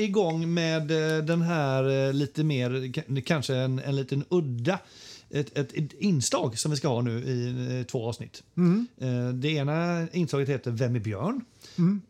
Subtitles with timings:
[0.00, 4.78] igång med eh, den här eh, lite mer, ka- kanske en, en liten udda
[5.30, 8.42] ett, ett, ett inslag som vi ska ha nu i eh, två avsnitt.
[9.00, 11.44] Eh, Det ena inslaget heter Vem är Björn?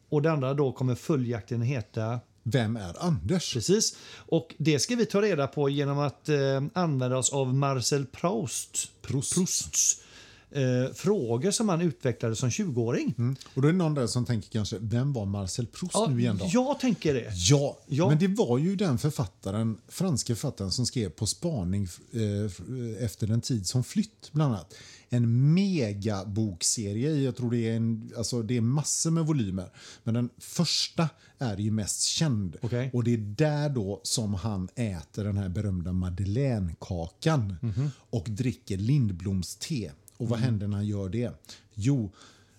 [0.09, 3.55] Och det andra då kommer följaktligen heta Vem är Anders?
[3.55, 3.97] Precis.
[4.17, 6.37] Och det ska vi ta reda på genom att eh,
[6.75, 9.35] använda oss av Marcel Proust, Proust.
[9.35, 10.01] Prousts
[10.51, 13.15] eh, frågor som han utvecklade som 20-åring.
[13.19, 13.37] Mm.
[13.55, 16.37] Och då är det någon där som tänker kanske, vem var Marcel Proust nu igen
[16.39, 16.51] då?
[16.53, 17.33] jag tänker det.
[17.35, 18.09] Ja, Ja.
[18.09, 22.61] men det var ju den författaren, franska författaren som skrev På spaning eh, f-
[23.01, 24.75] efter den tid som flytt, bland annat.
[25.11, 29.71] En megabokserie, jag tror det är, en, alltså det är massor med volymer.
[30.05, 32.57] Men den första är ju mest känd.
[32.63, 32.91] Okej.
[32.93, 37.57] Och det är där då som han äter den här berömda madeleinekakan
[38.11, 39.93] och dricker lindblomste.
[40.19, 41.31] Och vad händer när han gör det?
[41.75, 42.11] Jo,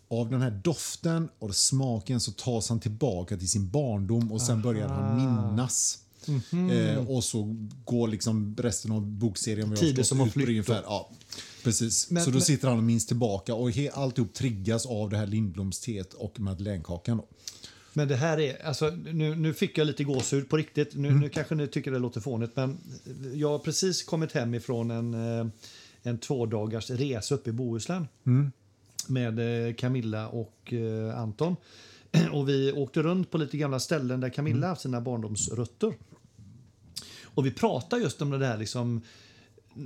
[0.07, 4.61] av den här doften och smaken så tas han tillbaka till sin barndom och sen
[4.61, 5.99] börjar han minnas.
[6.71, 10.81] Eh, och så går liksom resten av bokserien Tider som har flytt ungefär.
[10.85, 11.09] Ja,
[11.63, 12.09] precis.
[12.11, 15.17] Men- så då men- sitter han och minns tillbaka och he, alltihop triggas av det
[15.17, 17.21] här lindblomsteet och madeleinekakan.
[17.93, 20.95] Men det här är, alltså, nu, nu fick jag lite gåshud på riktigt.
[20.95, 21.19] Nu, Mm.
[21.19, 22.77] nu kanske ni tycker det låter fånigt, men
[23.33, 25.47] jag har precis kommit hem ifrån en, eh,
[26.03, 28.51] en två dagars resa uppe i Bohuslän Mm.
[29.07, 31.55] med eh, Camilla och eh, Anton.
[32.31, 34.69] Och vi åkte runt på lite gamla ställen där Camilla Mm.
[34.69, 35.93] haft sina barndomsrötter.
[37.23, 39.01] Och vi pratade just om det där liksom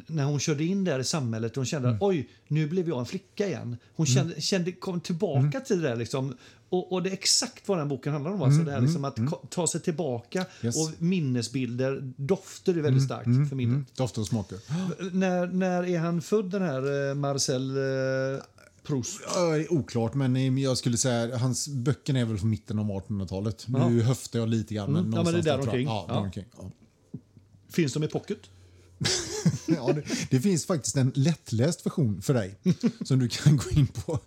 [0.08, 1.96] när hon körde in där i samhället och hon kände Mm.
[1.98, 3.78] att oj, nu blev jag en flicka igen.
[3.96, 5.64] Hon kände, kände kom tillbaka Mm.
[5.66, 6.38] till det där liksom.
[6.70, 8.42] Och, och det är exakt vad den boken handlar om.
[8.42, 10.50] Alltså det här liksom att ko- ta sig tillbaka Mm.
[10.62, 10.76] Yes.
[10.78, 13.74] och minnesbilder, dofter är väldigt starkt för minnet.
[13.74, 14.58] Mm, dofter och smaker.
[15.16, 18.44] När, när är han född den här eh, Marcel eh,
[18.84, 19.20] Proust?
[19.70, 23.66] Oklart, men eh, jag skulle säga hans böcker är väl från mitten av 1800-talet.
[23.68, 23.90] Ja.
[23.90, 25.88] Nu höftar jag lite grann, men Mm, ja, men det är där omkring.
[25.88, 26.32] Ja.
[26.34, 26.72] Ja.
[27.70, 28.38] Finns de i pocket?
[29.66, 32.56] Ja, det, det finns faktiskt en lättläst version för dig
[33.06, 34.20] som du kan gå in på.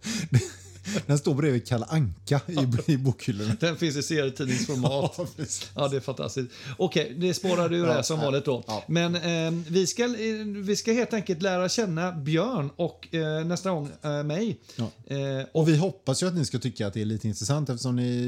[1.07, 2.41] Den står bredvid Kalle Anka
[2.87, 3.57] i, i bokhyllorna.
[3.61, 5.15] Den finns i serietidningsformat.
[5.19, 5.71] Ja, precis.
[5.75, 6.51] Ja, det är fantastiskt.
[6.77, 8.65] Okej, det spårade ur Ja, som vanligt då.
[8.67, 8.85] ja.
[8.89, 10.11] Men eh, vi, ska, eh,
[10.47, 14.61] vi ska helt enkelt lära känna Björn och eh, nästa gång eh, mig.
[14.77, 14.91] Ja.
[15.17, 17.97] Eh, Och vi hoppas ju att ni ska tycka att det är lite intressant eftersom
[17.97, 18.27] ni,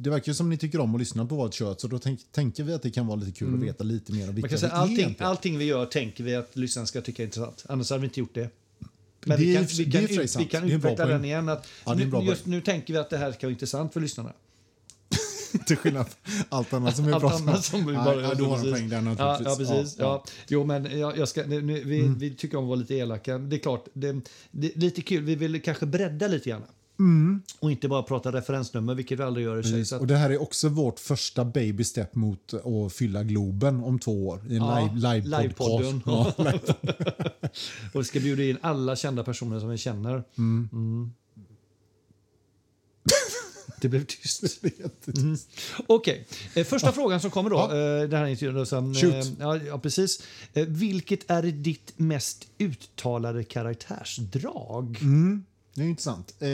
[0.00, 2.20] det verkar ju som ni tycker om att lyssna på vårt kött så då tänk,
[2.32, 4.48] tänker vi att det kan vara lite kul att veta lite mer om man vilka
[4.48, 5.30] kan säga, vi är allting, egentligen.
[5.30, 7.64] allting vi gör tänker vi att lyssnaren ska tycka är intressant.
[7.68, 8.50] Annars hade vi inte gjort det.
[9.28, 11.48] Men Det vi kan, vi det kan, ut, vi kan utveckla den igen.
[11.48, 14.32] Att Ja, nu, just nu tänker vi att det här ska vara intressant för lyssnarna.
[15.66, 17.30] Till skillnad från allt annat som är Allt bra.
[17.30, 19.96] annat som vi bara ja, du har en poäng där ja, ja, precis.
[19.98, 20.22] Ja, Ja, Mm.
[20.48, 23.38] Jo, men jag, jag ska, nu, vi, vi tycker om att vara lite elaka.
[23.38, 25.22] Det är klart, det, det, lite kul.
[25.22, 26.62] Vi vill kanske bredda lite grann.
[27.60, 29.96] Och inte bara prata referensnummer, vilket vi aldrig gör i sig.
[29.96, 33.98] Att, Och det här är också vårt första baby step mot att fylla Globen om
[33.98, 34.40] två år.
[34.48, 36.02] I en Ja, live, live livepodden.
[36.06, 36.32] Ja,
[37.94, 40.24] och vi ska bjuda in alla kända personer som vi känner.
[40.38, 41.12] Mm.
[43.80, 44.64] Det blev tyst.
[45.16, 45.36] Mm.
[45.86, 47.56] Okej, eh, första frågan som kommer då.
[47.56, 47.64] Ja.
[48.02, 49.14] Eh, den här intervjun då, som, Shoot.
[49.14, 50.22] eh, ja, ja, precis.
[50.54, 54.98] Eh, vilket är ditt mest uttalade karaktärsdrag?
[55.02, 55.44] Mm.
[55.78, 56.34] Det är intressant.
[56.38, 56.48] Eh,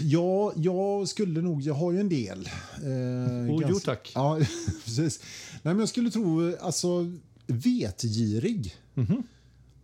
[0.00, 1.62] ja, jag skulle nog...
[1.62, 2.48] Jag har ju en del.
[2.82, 4.12] Eh, Oh, jo, tack.
[4.14, 4.38] Ja,
[4.84, 5.20] precis.
[5.52, 6.56] Nej, men jag skulle tro...
[6.60, 7.16] Alltså,
[7.46, 9.22] vetgirig Mhm.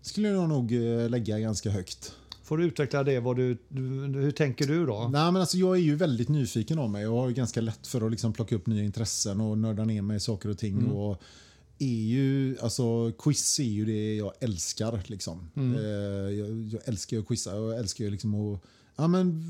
[0.03, 2.13] skulle jag nog eh, lägga ganska högt.
[2.43, 3.21] Får du utveckla det?
[3.21, 3.59] Vad du,
[4.15, 5.01] hur tänker du då?
[5.13, 7.03] Nej, men alltså, jag är ju väldigt nyfiken av mig.
[7.03, 10.03] Jag har ju ganska lätt för att liksom plocka upp nya intressen och nörda ner
[10.03, 10.87] mig i saker och ting.
[10.87, 11.23] Och
[11.79, 15.03] är ju, alltså, quiz är ju det jag älskar.
[15.07, 15.51] Liksom.
[15.57, 15.83] Eh,
[16.39, 17.57] jag, jag älskar att quizza.
[17.57, 18.61] Jag älskar liksom att
[18.97, 19.43] ja, men,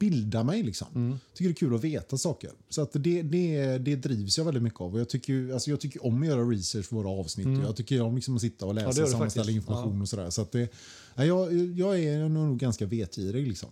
[0.00, 0.62] bilda mig.
[0.62, 1.18] Liksom.
[1.34, 2.50] tycker det är kul att veta saker.
[2.68, 4.94] Så att det, det, det drivs jag väldigt mycket av.
[4.94, 7.64] Och jag, tycker, alltså, jag tycker om att göra research för våra avsnitt.
[7.64, 10.02] Jag tycker om liksom att sitta och läsa och du sammanställa information.
[10.02, 10.30] och sådär.
[10.30, 10.68] Så att det,
[11.14, 13.48] ja, jag, jag är nog ganska vetgirig.
[13.48, 13.68] Liksom.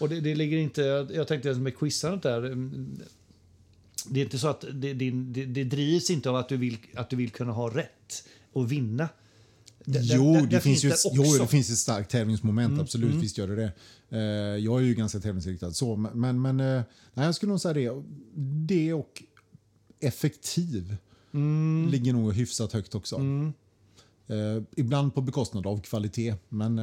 [0.00, 2.56] Och det, det ligger inte, jag tänkte med quizandet där.
[4.06, 6.56] Mm, Det är inte så att det, det, det, det drivs inte av att du
[6.56, 9.08] vill, att du vill kunna ha rätt och vinna.
[9.84, 10.92] Det- det- Jo, det- det, det finns ju, jo,
[11.22, 11.32] också.
[11.32, 13.14] Mm, det finns ett starkt tävlingsmoment, absolut.
[13.14, 13.72] Visst gör det det.
[14.18, 16.82] Eh, jag är ju ganska tävlingsinriktad så, men, men eh,
[17.14, 18.02] nej, jag skulle nog säga det.
[18.66, 19.22] Det och
[20.00, 20.96] effektiv
[21.34, 21.88] Mm.
[21.90, 23.16] ligger nog hyfsat högt också.
[24.26, 26.78] Eh, ibland på bekostnad av kvalitet, men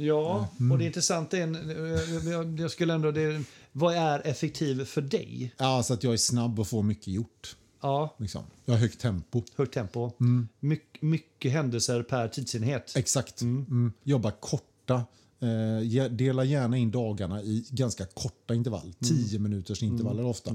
[0.00, 0.72] Ja, Mm.
[0.72, 3.42] och det intressanta är, en- jag- skulle ändå, det,
[3.72, 5.54] vad är effektiv för dig?
[5.58, 7.56] ja, så att jag är snabb och får mycket gjort.
[7.82, 8.42] Ja, Liksom.
[8.64, 9.42] Jag har högt tempo.
[9.56, 10.10] högt tempo.
[10.20, 10.48] Mm.
[10.60, 12.92] My, mycket händelser per tidsenhet.
[12.96, 13.40] Exakt.
[13.42, 13.92] Mm.
[14.02, 15.04] Jobba korta
[15.40, 18.92] Eh, dela gärna in dagarna i ganska korta intervall.
[19.04, 20.50] 10 minuters intervaller ofta.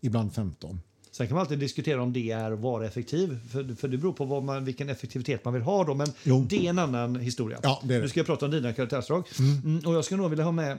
[0.00, 0.80] Ibland 15.
[1.16, 3.38] Sen kan man alltid diskutera om det är att vara effektiv.
[3.50, 5.84] För, för det beror på vad man, vilken effektivitet man vill ha.
[5.84, 6.46] Då, men Jo.
[6.50, 7.58] det är en annan historia.
[7.62, 8.00] Ja, det det.
[8.00, 9.24] Nu ska jag prata om dina karaktärsdrag.
[9.38, 10.78] Mm, och jag skulle nog vilja ha med,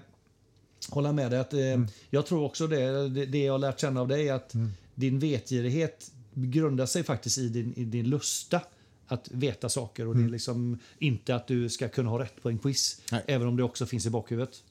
[0.89, 1.87] hålla med dig att eh, Mm.
[2.09, 4.69] jag tror också det, det, det jag har lärt känna av dig är att Mm.
[4.95, 8.61] din vetgirighet grundar sig faktiskt i din, i din lusta
[9.07, 12.49] att veta saker och det är liksom inte att du ska kunna ha rätt på
[12.49, 13.01] en quiz.
[13.11, 13.23] Nej.
[13.27, 14.63] Även om det också finns i bakhuvudet.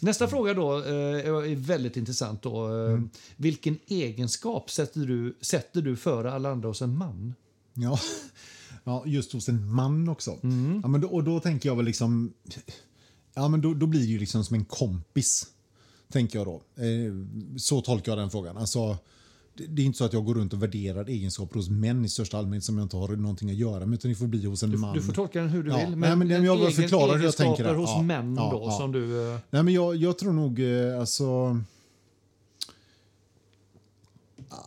[0.00, 2.42] Nästa fråga då eh, är väldigt intressant.
[2.42, 2.86] Då.
[2.86, 3.00] Eh,
[3.36, 7.34] Vilken egenskap sätter du, sätter du före alla andra hos en man?
[7.74, 8.00] Ja.
[8.84, 10.38] ja, just hos en man också.
[10.82, 12.32] Ja, men då, och då tänker jag väl liksom...
[13.34, 15.46] Ja, men då, då blir det ju liksom som en kompis.
[16.12, 16.82] Tänker jag då.
[16.82, 17.12] Eh,
[17.56, 18.56] så tolkar jag den frågan.
[18.56, 18.98] Alltså,
[19.54, 22.38] det, är inte så att jag går runt och värderar egenskaper hos män i största
[22.38, 23.94] allmänhet som jag inte har någonting att göra med.
[23.98, 24.94] Utan det får bli hos en man.
[24.96, 25.98] Du får tolka den hur du Ja, vill.
[25.98, 27.74] nej, men jag egen- förklara hur jag tänker där.
[27.74, 29.32] hos Ja, män ja, då som du...
[29.32, 31.60] eh, Nej, men jag, jag tror nog eh, alltså...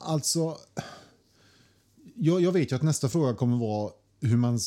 [0.05, 0.57] Alltså...
[2.15, 3.91] Jag, jag vet ju att nästa fråga kommer vara
[4.21, 4.59] hur man,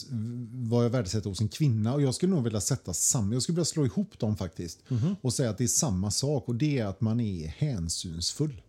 [0.52, 1.94] vad jag värdesätter hos en kvinna.
[1.94, 4.78] Och Jag skulle nog vilja sätta samma, jag skulle vilja slå ihop dem faktiskt.
[5.20, 8.62] Och säga att det är samma sak och det är att man är hänsynsfull.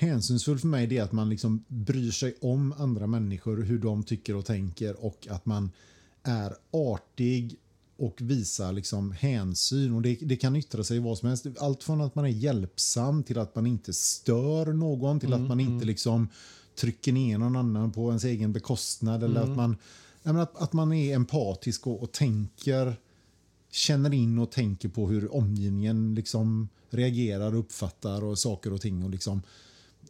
[0.00, 4.36] Hänsynsfull för mig är att man liksom bryr sig om andra människor, hur de tycker
[4.36, 5.70] och tänker och att man
[6.22, 7.56] är artig
[7.96, 9.94] och visar liksom hänsyn.
[9.94, 11.46] Och det, det kan yttra sig i vad som helst.
[11.58, 15.60] Allt från att man är hjälpsam till att man inte stör någon till att man
[15.60, 16.28] inte liksom
[16.74, 19.24] trycker ner någon annan på ens egen bekostnad.
[19.24, 19.76] Eller att, man,
[20.22, 22.96] menar, att, att man är empatisk och, och tänker
[23.70, 29.04] känner in och tänker på hur omgivningen liksom reagerar och uppfattar och saker och ting.
[29.04, 29.42] Och liksom,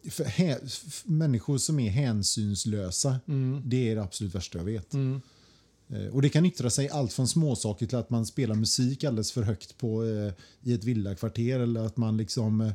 [0.09, 3.19] för hä, f- människor som är hänsynslösa,
[3.65, 4.93] det är det absolut värsta jag vet.
[4.93, 9.31] Eh, Och Det kan yttra sig allt från småsaker till att man spelar musik alldeles
[9.31, 12.71] för högt på, eh, i ett villakvarter eller att man liksom eh,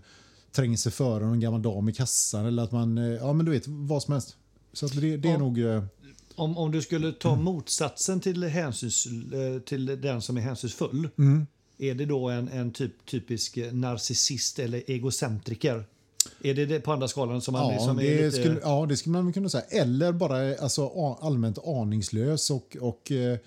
[0.52, 3.52] tränger sig före någon gammal dam i kassan eller att man, eh, ja men du
[3.52, 4.36] vet, vad som helst.
[4.72, 5.38] Så att det, det är Ja.
[5.38, 5.58] nog...
[5.60, 5.84] Eh,
[6.36, 7.44] Om, om du skulle ta Mm.
[7.44, 11.08] motsatsen till, hänsyns, eh, till den som är hänsynsfull.
[11.18, 11.46] Mm.
[11.78, 15.84] Är det då en, en typ, typisk narcissist eller egocentriker?
[16.44, 18.36] Är det det på andra skalan som man Ja, liksom är det lite...
[18.36, 19.64] skulle, ja, det skulle man kunna säga.
[19.64, 23.38] Eller bara alltså, allmänt aningslös och, och, eh,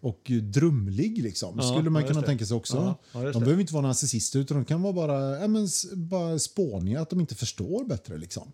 [0.00, 1.22] och drumlig.
[1.22, 1.54] Liksom.
[1.56, 2.26] Ja, skulle man ja, kunna det.
[2.26, 2.94] tänka sig också.
[3.12, 7.00] Ja, de behöver inte vara narcissister, utan de kan vara bara, ja, men, bara spåniga,
[7.00, 8.18] att de inte förstår bättre.
[8.18, 8.52] Liksom.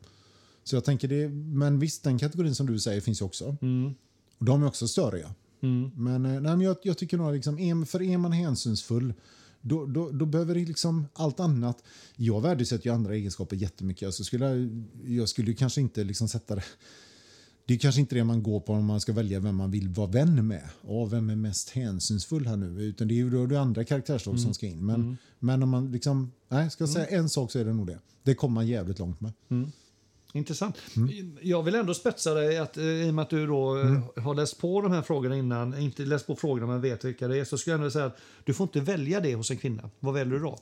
[0.64, 3.56] Så jag tänker det, men visst, den kategorin som du säger finns ju också.
[3.62, 3.94] Mm.
[4.38, 5.34] Och de är också störiga.
[5.60, 9.14] Men, eh, nej, men jag, jag tycker nog liksom, för är man hänsynsfull
[9.60, 11.82] då, då, då behöver det liksom allt annat.
[12.16, 14.06] Jag värdesätter ju andra egenskaper jättemycket.
[14.06, 14.68] Alltså skulle,
[15.04, 16.64] jag skulle kanske inte liksom sätta det...
[17.66, 19.88] Det är kanske inte det man går på om man ska välja vem man vill
[19.88, 20.68] vara vän med.
[20.80, 22.82] Och vem är mest hänsynsfull här nu?
[22.82, 24.86] Utan det är ju då det andra karaktärsdrag som ska in.
[24.86, 26.32] Men, men om man liksom...
[26.48, 27.98] Nej, ska jag säga en sak så är det nog det.
[28.22, 29.32] Det kommer man jävligt långt med.
[30.32, 30.76] Intressant.
[30.96, 31.38] Mm.
[31.42, 34.34] Jag vill ändå spetsa dig att, eh, i och med att du då eh, har
[34.34, 37.44] läst på de här frågorna innan, inte läst på frågorna men vet vilka det är,
[37.44, 39.90] så skulle jag ändå säga att du får inte välja det hos en kvinna.
[40.00, 40.58] Vad väljer du då?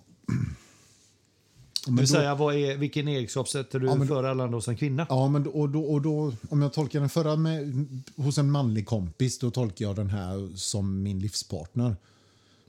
[1.86, 4.56] Det Men vill då- säga, vad är, vilken egenskap sätter du Ja, före alla andra
[4.56, 5.06] hos en kvinna?
[5.08, 8.50] Ja, men då, och då, och då, om jag tolkar den förra med, hos en
[8.50, 11.96] manlig kompis, då tolkar jag den här som min livspartner.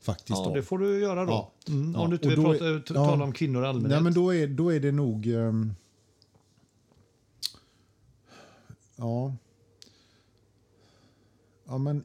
[0.01, 0.29] Faktiskt.
[0.29, 0.55] Ja, då.
[0.55, 1.31] det får du göra då.
[1.31, 1.51] Ja.
[1.73, 3.91] Mm, Ja, om du inte vill prata, är- tala om kvinnor i allmänhet.
[3.91, 5.27] Nej, men då är, då är det nog...
[5.27, 5.73] ehm,
[8.99, 9.35] ja.
[11.65, 12.03] Ja, men...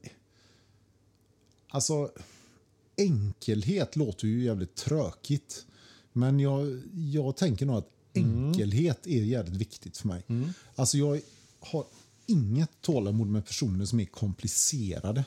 [1.68, 2.10] Alltså,
[2.96, 5.66] enkelhet låter ju jävligt tråkigt.
[6.12, 10.22] Men jag, jag tänker nog att enkelhet är jävligt viktigt för mig.
[10.74, 11.20] Alltså, jag
[11.60, 11.84] har
[12.26, 15.24] inget tålamod med personer som är komplicerade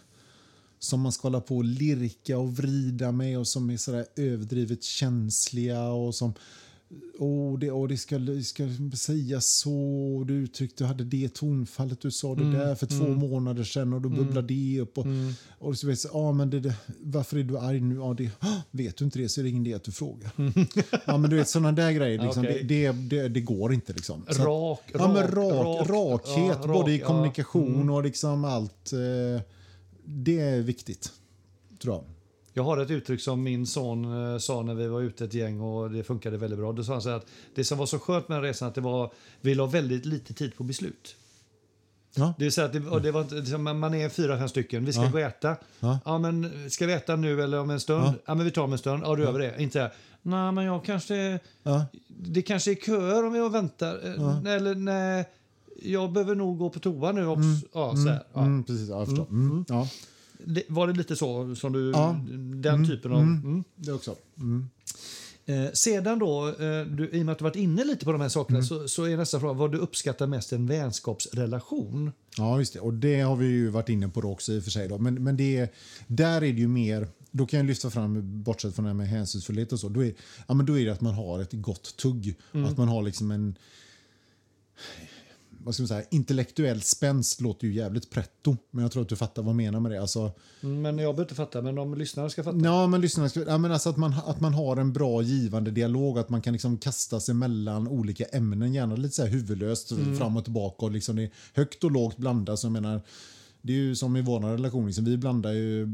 [0.80, 4.84] som man ska hålla på och lirka och vrida med och som är sådär överdrivet
[4.84, 6.34] känsliga och som
[7.18, 12.02] oh, det, oh, det ska, det ska säga så, du uttryckte, du hade det tonfallet,
[12.02, 14.98] du sa det där för två månader sedan och då bubblar det upp.
[14.98, 15.06] Och,
[15.60, 17.96] och så vet jag, ah, men det, det, varför är du arg nu?
[17.96, 20.32] Ja, det, ah, vet du inte det så är det ingen idé att du frågar.
[21.06, 22.64] ja, men du vet sådana där grejer, liksom, Okej.
[22.64, 23.94] det, det, det, går inte.
[23.94, 24.26] Liksom.
[24.30, 27.08] Så Rak, ja, men rak, rak, rak, rakhet, ja, både i rak, ja.
[27.08, 28.94] kommunikation och liksom allt.
[28.94, 29.42] Eh,
[30.06, 31.12] det är viktigt,
[31.82, 32.04] tror jag.
[32.58, 35.62] Jag har ett uttryck som min son eh, sa när vi var ute ett gäng
[35.62, 36.72] och det funkade väldigt bra.
[36.72, 38.76] Då sa han så här att det som var så skönt med den resan att
[38.76, 39.12] det var,
[39.42, 41.16] vi la väldigt lite tid på beslut.
[42.16, 42.34] Ja.
[42.38, 45.02] Det vill säga att det, det var, liksom, man är fyra, fem stycken, vi ska
[45.04, 45.10] Ja.
[45.10, 45.56] gå och äta.
[45.80, 46.00] Ja.
[46.06, 46.18] Ja.
[46.18, 48.14] men ska vi äta nu eller om en stund?
[48.26, 48.36] Ja.
[48.36, 49.04] Men vi tar om en stund.
[49.06, 49.56] Ja, då gör vi det.
[49.64, 51.40] Inte här, nej men jag kanske,
[52.08, 54.00] det kanske är köer om jag väntar.
[54.46, 55.26] Eh, Eller nej,
[55.84, 57.68] jag behöver nog gå på toa nu också.
[57.74, 58.24] Ja, så här.
[58.34, 58.42] Ja.
[58.42, 59.26] Mm, precis, ja, jag förstår.
[59.30, 59.66] Mm.
[59.68, 59.88] Ja.
[60.68, 62.20] Var det lite så som du, Ja.
[62.56, 63.22] den typen av...
[63.22, 63.64] Mm.
[63.76, 64.16] Det också.
[64.38, 64.70] Mm.
[65.46, 68.22] Eh, sedan då, eh, du, i och med att du varit inne lite på de
[68.22, 72.12] här sakerna så, så är nästa fråga vad du uppskattar mest en vänskapsrelation.
[72.38, 72.80] Ja, just det.
[72.80, 74.88] Och det har vi ju varit inne på också i och för sig.
[74.88, 74.98] Då.
[74.98, 75.70] Men, men det, är-
[76.08, 79.08] där är det ju mer, då kan jag lyfta fram, bortsett från det här med
[79.08, 80.14] hänsynsfullhet och så, då är,
[80.48, 82.36] ja, men då är det att man har ett gott tugg.
[82.52, 83.56] Att man har liksom en
[85.68, 89.16] vad ska man säga, intellektuell spänst låter ju jävligt pretto, men jag tror att du
[89.16, 90.02] fattar vad jag menar med det.
[90.02, 90.32] Alltså,
[90.62, 92.58] Mm, Men jag behöver inte fatta, men om lyssnarna ska fatta.
[92.64, 96.20] Ja, men lyssna, ja, men alltså att, man, att man har en bra givande dialog,
[96.20, 100.38] att man kan liksom kasta sig mellan olika ämnen, gärna lite så här huvudlöst fram
[100.38, 100.86] och tillbaka.
[100.86, 102.60] Och liksom det är högt och lågt blandat.
[102.60, 103.02] Så jag menar,
[103.68, 105.88] det är ju som i vår relation, liksom, vi blandar ju,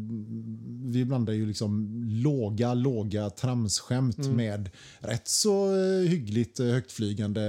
[0.85, 7.41] vi blandar ju liksom låga, låga tramsskämt med rätt så eh, hyggligt eh, högtflygande,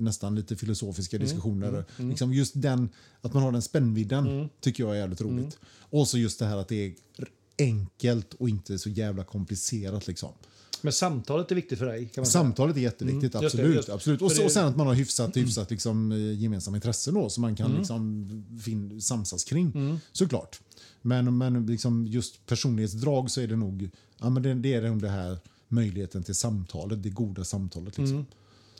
[0.00, 1.84] nästan lite filosofiska diskussioner.
[1.96, 2.88] Liksom just den,
[3.20, 5.58] att man har den spännvidden tycker jag är jävligt roligt.
[5.90, 6.94] Och så just det här att det är
[7.58, 10.06] enkelt och inte så jävla komplicerat.
[10.06, 10.32] Liksom.
[10.82, 11.98] Men samtalet är viktigt för dig.
[12.08, 12.42] Kan man säga.
[12.42, 13.76] Samtalet är jätteviktigt, Mm, just det, absolut.
[13.76, 14.22] just- absolut.
[14.22, 17.40] Och, så, och sen att man har hyfsat, hyfsat liksom, eh, gemensamma intressen då, som
[17.40, 18.28] man kan liksom,
[18.64, 19.98] fin, samsas kring.
[20.12, 20.60] Såklart.
[21.02, 25.02] Men, men liksom just personlighetsdrag så är det nog ja, men det, det är nog
[25.02, 27.98] det här möjligheten till samtalet, det goda samtalet.
[27.98, 28.26] Liksom.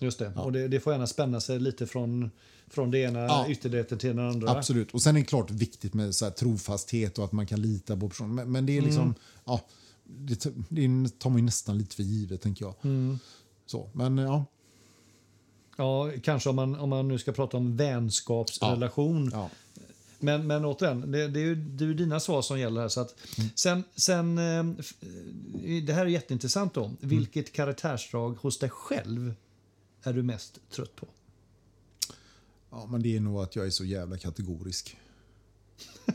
[0.01, 0.33] Just det.
[0.37, 2.31] Och det, det får gärna spänna sig lite från,
[2.71, 3.47] från det ena Ja.
[3.49, 4.51] ytterligheten till den andra.
[4.51, 4.95] Absolut.
[4.95, 8.09] Och sen är det klart viktigt med så trofasthet och att man kan lita på
[8.09, 8.35] personen.
[8.35, 9.61] Men, men det är liksom, ja,
[10.05, 12.75] det, det tar man ju nästan lite för givet, tänker jag.
[13.67, 14.45] Så, men ja.
[15.77, 19.31] Ja, kanske om man, om man nu ska prata om vänskapsrelation.
[19.33, 19.51] ja.
[20.19, 22.89] Men, men återigen, det, det, är ju, det är ju dina svar som gäller här.
[22.89, 23.15] Så att,
[23.55, 26.75] sen, sen, eh, eh, det här är jätteintressant.
[26.75, 26.91] Då.
[27.01, 29.35] Vilket karaktärsdrag hos dig själv
[30.03, 31.07] är du mest trött på?
[32.73, 34.97] ja, men det är nog att jag är så jävla kategorisk.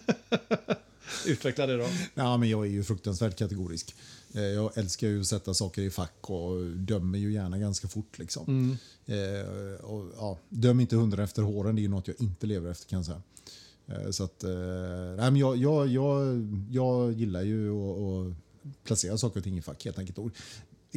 [1.26, 1.86] Utveckla det då.
[2.14, 3.96] Ja, men jag är ju fruktansvärt kategorisk.
[4.34, 8.20] Eh, Jag älskar ju att sätta saker i fack och dömer ju gärna ganska fort.
[8.20, 8.78] Liksom.
[9.06, 12.72] Eh, och, ja, döm inte hundra efter håren, det är ju något jag inte lever
[12.72, 13.22] efter kan jag säga.
[13.88, 14.50] Eh, så att, eh,
[15.18, 16.38] nej, men jag, jag, jag,
[16.72, 18.34] jag gillar ju att
[18.84, 20.18] placera saker och ting i fack helt enkelt.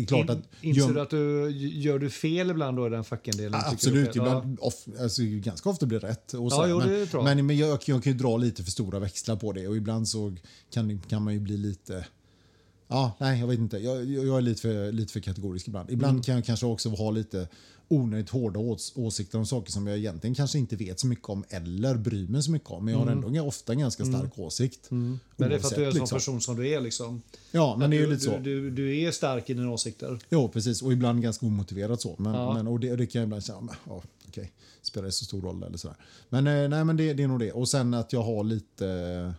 [0.03, 0.39] Är klart att...
[0.39, 3.61] In, inser gör- du att du gör du fel ibland då i den fackendelen?
[3.67, 6.35] Absolut, ibland, off, alltså, ganska ofta blir det rätt.
[6.35, 7.25] Och Ja, så, jo, men jag.
[7.25, 10.09] men, men jag, jag kan ju dra lite för stora växlar på det och ibland
[10.09, 10.37] så
[10.75, 12.07] kan, kan man ju bli lite...
[12.91, 13.79] Ja, nej, jag vet inte.
[13.79, 15.91] Jag, jag är lite för, lite för kategorisk ibland.
[15.91, 16.23] Ibland Mm.
[16.23, 17.49] kan jag kanske också ha lite
[17.89, 21.45] onödigt hårda ås, åsikter om saker som jag egentligen kanske inte vet så mycket om
[21.49, 22.85] eller bryr mig så mycket om.
[22.85, 24.91] Men jag har ändå ofta en ganska stark åsikt.
[24.91, 25.19] Mm.
[25.37, 26.17] Men det är för att du är en sån liksom.
[26.17, 26.81] person som du är.
[26.81, 27.23] Liksom.
[27.51, 28.39] Ja, men det är ju du, lite så.
[28.39, 30.19] Du, du, du är stark i dina åsikter.
[30.31, 30.83] Jo, precis.
[30.83, 32.15] Och ibland ganska omotiverat så.
[32.19, 32.55] Men, Ja.
[32.55, 35.25] men, och, det, och det kan jag ibland säga, men, ja, okej, spelar det så
[35.25, 35.97] stor roll eller sådär.
[36.29, 37.53] Men, eh, nej, men det, det är nog det.
[37.53, 39.35] Och sen att jag har lite...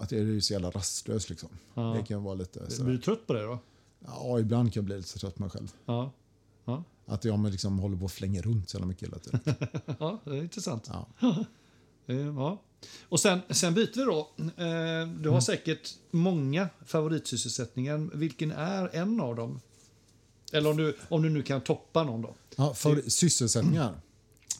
[0.00, 1.48] Att jag är så jävla rastlös liksom.
[1.74, 1.82] Ja.
[1.82, 2.90] Det kan vara lite Blir sådär.
[2.90, 3.58] du trött på det då?
[4.06, 5.72] Ja, ibland kan jag bli lite trött på mig själv.
[5.86, 6.12] Ja.
[6.64, 9.40] Ja, Att jag liksom håller på att flänga runt så jävla mycket hela tiden.
[9.98, 10.90] ja det är intressant.
[10.92, 11.06] Ja.
[12.08, 12.62] Eh, Ja.
[13.08, 14.30] Och sen, sen byter vi då.
[14.64, 18.10] Eh, Du har säkert många favoritsysselsättningar.
[18.14, 19.60] Vilken är en av dem?
[20.52, 22.34] Eller om du, om du nu kan toppa någon då.
[22.56, 24.00] Ja, för sysselsättningar.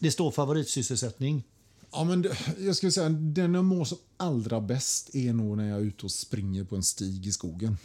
[0.00, 1.44] Det står favoritsysselsättning.
[1.93, 2.25] Ja, men
[2.59, 6.07] jag skulle säga den jag mår som allra bäst är nog när jag är ute
[6.07, 7.76] och springer på en stig i skogen.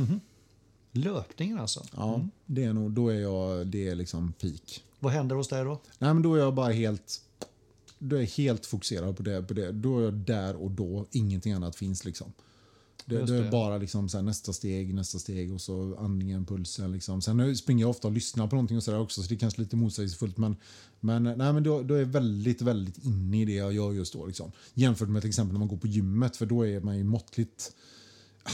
[0.91, 1.85] Löpningen alltså.
[1.95, 4.83] Ja, det är nog, då är jag, det är liksom peak.
[4.99, 5.81] Vad händer hos dig då?
[5.99, 7.21] Nej, men då är jag bara helt,
[7.99, 9.71] då är helt fokuserad på det, på det.
[9.71, 12.33] Då är jag där och då, ingenting annat finns liksom.
[13.11, 13.49] Det, Just det är det.
[13.51, 16.91] bara liksom så här, nästa steg, nästa steg och så andningen, pulsen.
[16.91, 17.21] Liksom.
[17.21, 19.39] Sen springer jag ofta och lyssnar på någonting och så där också, så det är
[19.39, 20.37] kanske lite motsägelsefullt.
[20.37, 20.55] Men,
[20.99, 24.13] men, nej, men då, då är jag väldigt, väldigt inne i det jag gör just
[24.13, 24.25] då.
[24.25, 24.51] Liksom.
[24.73, 27.71] Jämfört med till exempel när man går på gymmet, för då är man ju måttligt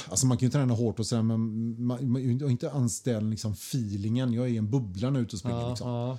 [0.09, 1.39] Alltså man kan ju träna hårt och sådär, men
[1.85, 4.33] man, man, jag har inte alls den liksom feelingen.
[4.33, 5.59] Jag är i en bubbla nu ute och springer.
[5.59, 5.89] Ja, liksom.
[5.89, 6.17] ja.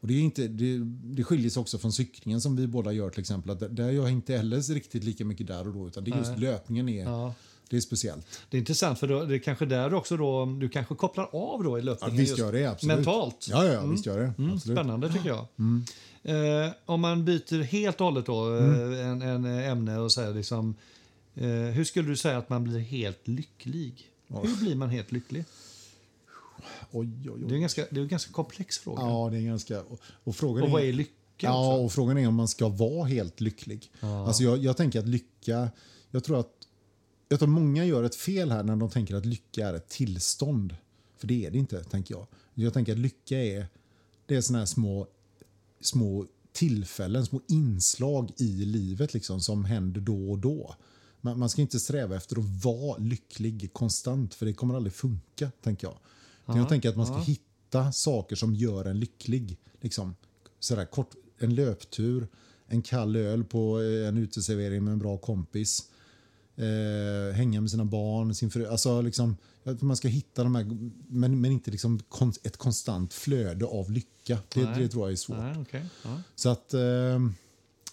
[0.00, 3.10] Och det, är inte, det, det skiljer sig också från cyklingen som vi båda gör
[3.10, 3.50] till exempel.
[3.50, 5.86] Att där- jag inte heller riktigt lika mycket där och då.
[5.88, 6.40] Utan det är just Nej.
[6.40, 7.34] löpningen är, Ja.
[7.68, 8.26] Det är speciellt.
[8.50, 11.64] Det är intressant för då, det är kanske där också då, du kanske kopplar av
[11.64, 12.16] då i Ja, löpningen.
[12.16, 12.96] visst just gör det, absolut.
[12.96, 13.46] Mentalt.
[13.50, 14.32] Ja, ja, visst gör det.
[14.38, 15.46] Mm, spännande tycker jag.
[16.22, 18.92] Eh, om man byter helt och hållet då, Mm.
[18.92, 20.74] eh, en, en ämne och säger liksom,
[21.34, 24.06] eh, hur skulle du säga att man blir helt lycklig?
[24.28, 25.44] Hur blir man helt lycklig?
[26.90, 27.54] Oj, oj, Det är oj.
[27.54, 29.02] en ganska, det är en ganska komplex fråga.
[29.02, 29.80] Ja, det är ganska...
[29.82, 31.84] Och, och frågan och vad är, lycka Ja, också?
[31.84, 33.90] och frågan är om man ska vara helt lycklig.
[34.00, 35.68] Alltså jag, jag tänker att lycka...
[36.10, 36.57] Jag tror att
[37.28, 40.76] jag tror många gör ett fel här när de tänker att lycka är ett tillstånd.
[41.16, 42.26] För det är det inte, tänker jag.
[42.54, 43.66] Jag tänker att lycka är,
[44.26, 45.06] det är såna här små,
[45.80, 50.74] små tillfällen, små inslag i livet liksom, som händer då och då.
[51.20, 55.50] Man, man ska inte sträva efter att vara lycklig konstant, för det kommer aldrig funka,
[55.62, 55.98] tänker jag.
[56.44, 59.58] Utan Jag tänker att man ska hitta saker som gör en lycklig.
[59.80, 60.16] Liksom,
[60.60, 62.28] sådär, kort, en löptur,
[62.66, 65.88] en kall öl på eh, en uteservering med en bra kompis.
[66.58, 68.66] Eh, hänga med sina barn, sin fru.
[68.66, 69.36] Alltså liksom,
[69.80, 70.64] man ska hitta de här,
[71.08, 74.38] men, men inte liksom kon, ett konstant flöde av lycka.
[74.54, 75.38] Det, det tror jag är svårt.
[75.38, 75.84] Nej, okej.
[76.04, 76.22] ja.
[76.34, 76.74] Så att...
[76.74, 76.80] Eh,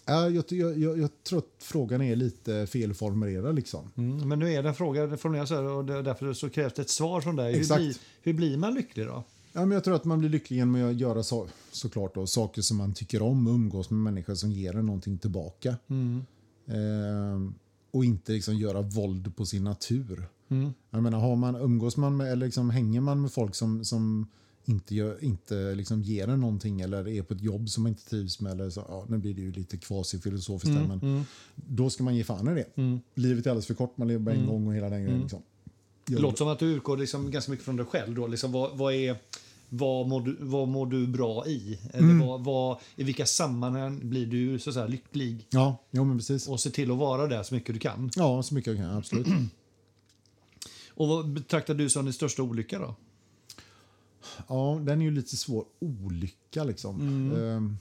[0.06, 3.56] ja, jag, jag, jag, jag tror att frågan är lite felformulerad.
[3.56, 3.92] Liksom.
[3.98, 6.82] Mm, men nu är det en fråga formulerad så här och därför så krävs det
[6.82, 7.58] ett svar från dig.
[7.58, 9.24] Hur blir, hur blir man lycklig då?
[9.54, 12.62] Ja, men jag tror att man blir lycklig genom att göra så, såklart då, saker
[12.62, 15.70] som man tycker om och umgås med människor som ger en någonting tillbaka.
[16.68, 17.40] Eh,
[17.96, 20.28] och inte liksom göra våld på sin natur.
[20.90, 24.28] Jag menar, har man, umgås man med, eller liksom hänger man med folk som, som
[24.66, 28.10] inte, gör, inte liksom ger en någonting eller är på ett jobb som man inte
[28.10, 28.52] trivs med.
[28.52, 31.26] Eller så, ja, nu blir det ju lite kvasifilosofiskt där, men
[31.56, 33.00] då ska man ge fan i det.
[33.16, 35.22] Livet är alldeles för kort, man lever bara en gång och hela den grejen.
[35.22, 35.42] Liksom.
[36.06, 38.16] Det låter som att du utgår liksom ganska mycket från dig själv.
[38.16, 38.28] Då.
[38.28, 39.18] Liksom vad, vad, är,
[39.70, 41.80] vad, mår du, vad mår du bra i?
[41.94, 45.48] Eller vad, vad, I vilka sammanhang blir du så att säga, lycklig?
[45.50, 46.48] Ja, jo, men precis.
[46.48, 48.12] Och se till att vara där så mycket du kan.
[48.16, 49.28] Ja, så mycket jag kan, absolut.
[50.90, 52.96] Och vad betraktar du som din största olycka då?
[54.48, 55.66] Ja, den är ju lite svår.
[55.80, 57.02] Olycka liksom.
[57.36, 57.78] Ehm,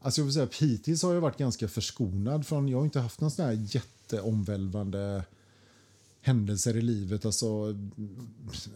[0.00, 3.20] alltså jag vill säga, hittills har jag varit ganska förskonad från, jag har inte haft
[3.20, 5.24] någon sån här jätteomvälvande
[6.24, 7.24] händelser i livet.
[7.24, 7.74] Alltså,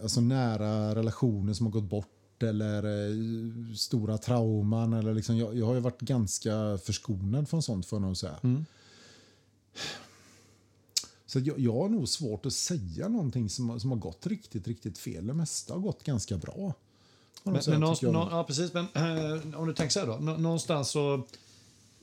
[0.02, 4.92] alltså nära relationer som har gått bort eller eh, stora trauman.
[4.92, 8.38] Eller liksom, jag, jag har ju varit ganska förskonad från sånt får jag nog säga.
[11.26, 14.98] Så jag, jag har nog svårt att säga någonting som, som har gått riktigt, riktigt
[14.98, 15.26] fel.
[15.26, 16.72] Det mesta har gått ganska bra.
[17.42, 17.80] Men, men tycker jag.
[17.80, 18.72] någonstans, nå- ja, precis.
[18.74, 20.16] Men eh, om du tänker så här då.
[20.16, 21.26] Nå- Någonstans så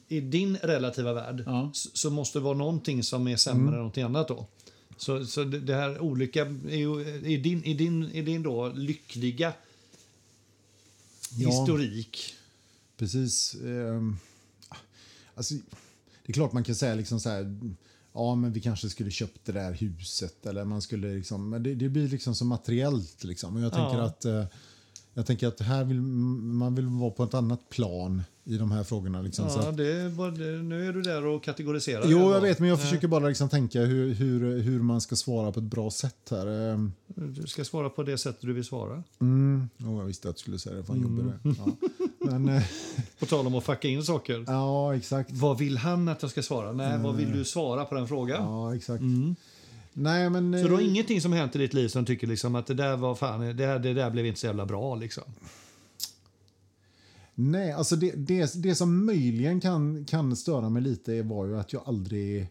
[0.08, 1.69] i din relativa värld Ja.
[1.73, 4.45] så, så måste det vara någonting som är sämre än någonting annat då.
[4.97, 9.53] Så, så det, här olika är i din, i din, i din då lyckliga
[11.38, 11.49] Ja.
[11.49, 12.34] historik.
[12.97, 13.55] Precis.
[13.55, 14.17] ehm,
[15.36, 15.53] alltså,
[16.25, 17.60] det är klart man kan säga liksom så här,
[18.13, 21.75] ja men vi kanske skulle köpt det där huset eller man skulle liksom, men det,
[21.75, 23.55] det blir liksom så materiellt liksom.
[23.55, 24.03] Och jag tänker Ja.
[24.05, 24.45] att eh,
[25.17, 28.84] jag tänker att här vill man vill vara på ett annat plan i de här
[28.84, 29.49] frågorna liksom.
[29.49, 32.04] så Ja, att, det, det, nu är du där och kategoriserar.
[32.08, 35.15] Jo, jag vet, men jag Eh, försöker bara liksom tänka hur, hur, hur man ska
[35.15, 36.47] svara på ett bra sätt här.
[36.47, 39.04] Ehm, Du ska svara på det sättet du vill svara.
[39.21, 39.69] Mm.
[39.80, 40.84] Oh, jag visste att du skulle säga det.
[40.84, 41.56] Fan jobbig det.
[41.65, 41.89] Ja.
[42.32, 42.63] Men, eh,
[43.19, 44.43] På tal om att fucka in saker.
[44.47, 45.32] ja, exakt.
[45.32, 46.71] Vad vill han att jag ska svara?
[46.71, 48.43] Nej, vad vill du svara på den frågan?
[48.43, 49.04] Ja, exakt.
[49.97, 50.62] Nej, men...
[50.62, 52.73] Så du har eh, ingenting som hänt i ditt liv som tycker liksom att det
[52.73, 55.23] där var fan, det, här, det där blev inte så jävla bra liksom?
[57.36, 61.73] Nej, alltså det, det, det som möjligen kan, kan störa mig lite var ju att
[61.73, 62.47] jag aldrig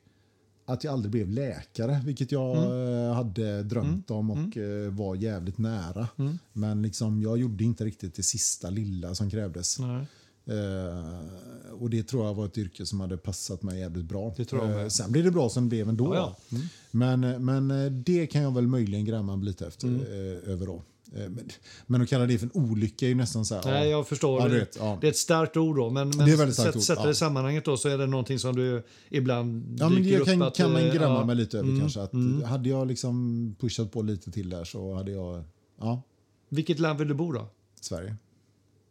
[0.66, 5.59] att jag aldrig blev läkare, vilket jag eh, hade drömt om och eh, var jävligt
[5.59, 6.09] nära.
[6.52, 9.78] Men liksom, jag gjorde inte riktigt det sista lilla som krävdes.
[9.78, 10.07] Nej.
[10.46, 14.35] Eh, och det tror jag var ett yrke som hade passat mig jävligt bra.
[14.37, 14.83] Det tror jag.
[14.83, 16.14] Eh, sen blev det bra som det blev ändå.
[16.14, 16.59] Ja, ja.
[16.90, 20.00] Men, eh, men eh, det kan jag väl möjligen gräma mig lite efter, Mm.
[20.00, 20.83] eh, över då.
[21.12, 21.48] Eh, men,
[21.87, 23.62] men att kalla det för en olycka är ju nästan så här...
[23.64, 23.90] Nej, ja.
[23.90, 24.40] jag förstår.
[24.40, 24.98] Ja, det, vet, ja.
[25.00, 27.07] det är ett starkt ord då, men, men Det är sätt, ord, sätter ja.
[27.07, 30.26] det i sammanhanget då så är det någonting som du ibland Ja, men det upp
[30.26, 31.24] kan, att, kan man grämma ja.
[31.24, 32.02] mig lite över Mm, kanske.
[32.02, 32.42] Att mm.
[32.42, 35.44] Hade jag liksom pushat på lite till där så hade jag...
[35.80, 36.02] Ja,
[36.48, 37.46] Vilket land vill du bo då?
[37.80, 38.16] Sverige.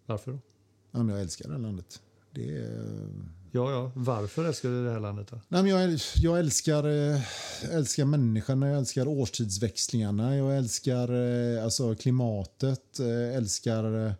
[0.06, 0.40] Varför då?
[0.94, 2.02] Ja, jag älskar det här landet.
[2.32, 3.08] Det är...
[3.52, 3.92] Ja, ja.
[3.96, 5.42] Varför älskar du det här landet då?
[5.48, 7.22] Nej, men jag, jag älskar, eh,
[7.76, 14.14] älskar människorna, jag älskar årstidsväxlingarna, jag älskar eh, alltså klimatet, eh, älskar eh,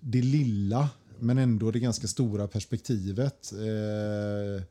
[0.00, 3.52] det lilla men ändå det ganska stora perspektivet.
[3.52, 4.64] Eh,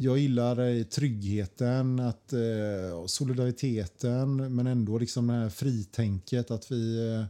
[0.00, 7.14] jag gillar eh, tryggheten, att, eh, solidariteten men ändå liksom det här fritänket att vi
[7.14, 7.24] eh,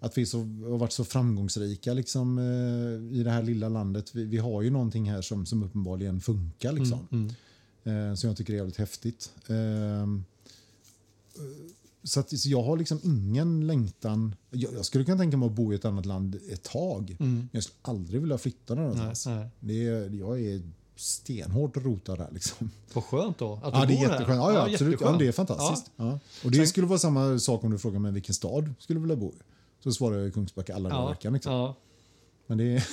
[0.00, 4.14] att vi så, har varit så framgångsrika liksom, eh, i det här lilla landet.
[4.14, 6.72] Vi, vi har ju någonting här som, som uppenbarligen funkar.
[6.72, 6.98] Liksom.
[7.12, 8.10] Mm.
[8.10, 9.32] Eh, som jag tycker är jävligt häftigt.
[9.46, 10.06] Eh,
[12.02, 14.34] så, att, så jag har liksom ingen längtan.
[14.50, 17.16] Jag, jag skulle kunna tänka mig att bo i ett annat land ett tag.
[17.18, 19.26] Men jag skulle aldrig vilja flytta någonstans.
[19.26, 19.48] Nej, nej.
[19.60, 20.62] Det jag är
[20.96, 22.28] stenhårt rotad här.
[22.32, 22.70] Liksom.
[22.94, 24.12] Vad skönt då att Ja, du det är bor här.
[24.12, 24.38] jätteskönt.
[24.38, 24.80] Ja, ja, absolut.
[24.80, 25.18] Ja, jätteskönt.
[25.18, 25.90] det är fantastiskt.
[25.96, 26.18] Ja.
[26.44, 29.00] Och det Sen- skulle vara samma sak om du frågar mig vilken stad skulle du
[29.00, 29.38] vilja bo i.
[29.84, 31.32] Så svarar jag Kungsbacka alla dagar i Ja, veckan.
[31.32, 31.52] Liksom.
[31.52, 31.76] ja,
[32.46, 32.86] Men det är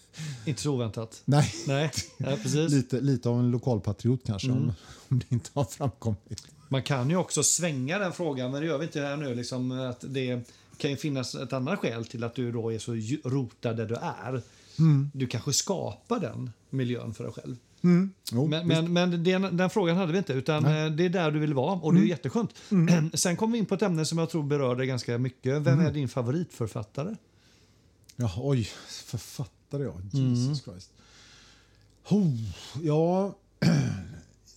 [0.44, 1.22] inte så oväntat.
[1.24, 2.70] nej, Nej, nej precis.
[2.72, 4.62] lite, lite av en lokalpatriot kanske Mm.
[4.62, 4.72] om,
[5.08, 6.46] om det inte har framkommit.
[6.68, 9.34] Man kan ju också svänga den frågan, men det gör vi inte här nu.
[9.34, 10.40] Liksom, att det
[10.78, 12.92] kan ju finnas ett annat skäl till att du då är så
[13.28, 14.42] rotad där du är.
[14.78, 15.10] Mm.
[15.14, 17.56] Du kanske skapar den miljön för dig själv.
[18.32, 21.30] Jo, Men, men, men den, den frågan hade vi inte, utan eh, det är där
[21.30, 22.54] du vill vara och det är jätteskönt.
[23.14, 25.62] Sen kom vi in på ett ämne som jag tror berör dig ganska mycket.
[25.62, 27.16] Vem är din favoritförfattare?
[28.16, 28.68] Ja, oj,
[29.04, 29.94] författare ja.
[30.12, 30.90] Jesus Christ.
[32.08, 32.36] Oh,
[32.82, 33.34] ja,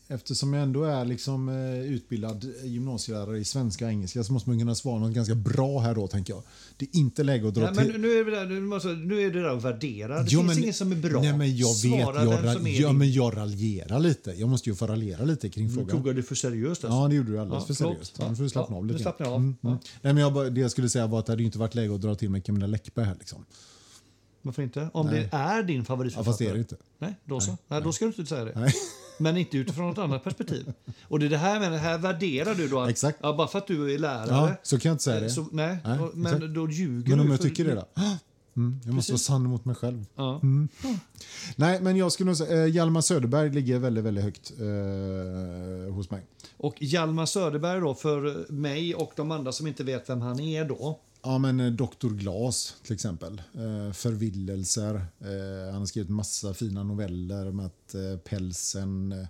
[0.08, 4.60] eftersom jag ändå är liksom eh, utbildad gymnasielärare i svenska och engelska så måste man
[4.60, 6.44] kunna svara något ganska bra här då, tänker jag.
[6.78, 8.02] Det är inte läge att dra Ja, men till...
[8.02, 10.24] nu, är vi där, nu, måste, nu är det där att värdera.
[10.24, 11.22] Det Jo, finns men- ingen som är bra.
[11.22, 11.78] Nej, men jag vet.
[12.04, 12.98] Svara Jag, vem ra- som är ja, din.
[12.98, 14.32] men jag raljerar lite.
[14.32, 15.90] Jag måste ju få raljera lite kring Nu frågan.
[15.90, 16.84] tog jag det för seriöst.
[16.84, 16.98] Alltså.
[17.00, 18.16] Ja, det gjorde du alldeles Ja, för seriöst.
[18.20, 19.02] Ja, nu får du slappna Ja, av nu lite.
[19.04, 19.40] slappnar jag av.
[19.40, 19.78] Mm, mm.
[20.02, 22.02] Nej, men jag, det jag skulle säga var att det hade inte varit läge att
[22.02, 23.16] dra till med Camilla Läckberg här.
[23.20, 23.46] Liksom.
[24.42, 24.90] Varför inte?
[24.94, 25.30] Om Nej.
[25.32, 26.26] det är din Ja, favoritförfattare.
[26.32, 26.76] fast det är det inte.
[27.00, 27.58] Nej, då så.
[27.68, 28.74] Nej, då ska du inte säga det.
[29.18, 30.74] Men inte utifrån något annat perspektiv.
[31.04, 33.20] Och det är det här, men här värderar du då att, Exakt.
[33.22, 34.28] Ja, bara för att du är lärare.
[34.30, 35.30] Ja, så kan jag inte säga det.
[35.30, 36.54] Så, nej, Nej, och- men exakt.
[36.56, 37.24] då ljuger Men du.
[37.24, 37.86] om jag tycker det då?
[38.58, 39.28] Mm, jag måste vara Precis.
[39.28, 40.06] sann mot mig själv.
[40.16, 40.42] Ja.
[41.56, 46.22] Nej, men jag skulle säga eh, Hjalmar Söderberg ligger väldigt, väldigt högt eh, hos mig.
[46.58, 50.66] Och Hjalmar Söderberg då, för mig och de andra som inte vet vem han är
[50.66, 51.00] då.
[51.26, 52.10] Ja, men eh, Dr.
[52.10, 53.42] Glas till exempel.
[53.54, 54.96] Eh, förvillelser.
[54.96, 59.12] Eh, han har skrivit massa fina noveller med att eh, pälsen...
[59.12, 59.28] Eh,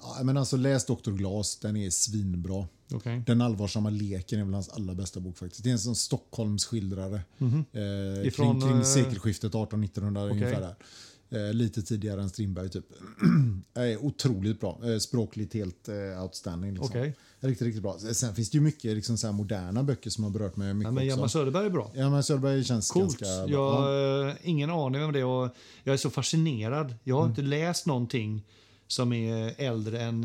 [0.00, 1.10] ja, men alltså läs Dr.
[1.10, 2.66] Glas, den är svinbra.
[2.94, 3.22] Okay.
[3.26, 5.64] Den allvarsamma leken är väl hans allra bästa bok faktiskt.
[5.64, 7.14] Det är en sån Stockholmsskildrare.
[7.16, 7.64] Eh, Mhm.
[8.26, 10.76] Ifrån, kring, kring eh, sekelskiftet 1800-1900 ungefär där.
[11.30, 12.86] Eh, lite tidigare än Strindberg typ.
[13.74, 14.80] eh, otroligt bra.
[14.84, 16.70] Eh, språkligt helt eh, outstanding.
[16.70, 16.90] Liksom.
[16.90, 17.14] Okej.
[17.44, 17.98] Riktigt, riktigt bra.
[17.98, 20.92] Sen finns det ju mycket liksom, så moderna böcker som har berört mig mycket Ja,
[20.92, 21.28] men Hjalmar.
[21.28, 21.90] Söderberg är bra.
[21.94, 23.06] Ja, men Söderberg känns Coolt.
[23.18, 23.80] ganska Jag bra.
[23.80, 24.28] har Ja.
[24.28, 25.50] eh, ingen aning om det och
[25.84, 26.94] jag är så fascinerad.
[27.04, 27.30] Jag har Mm.
[27.30, 28.42] inte läst någonting
[28.86, 30.24] som är äldre än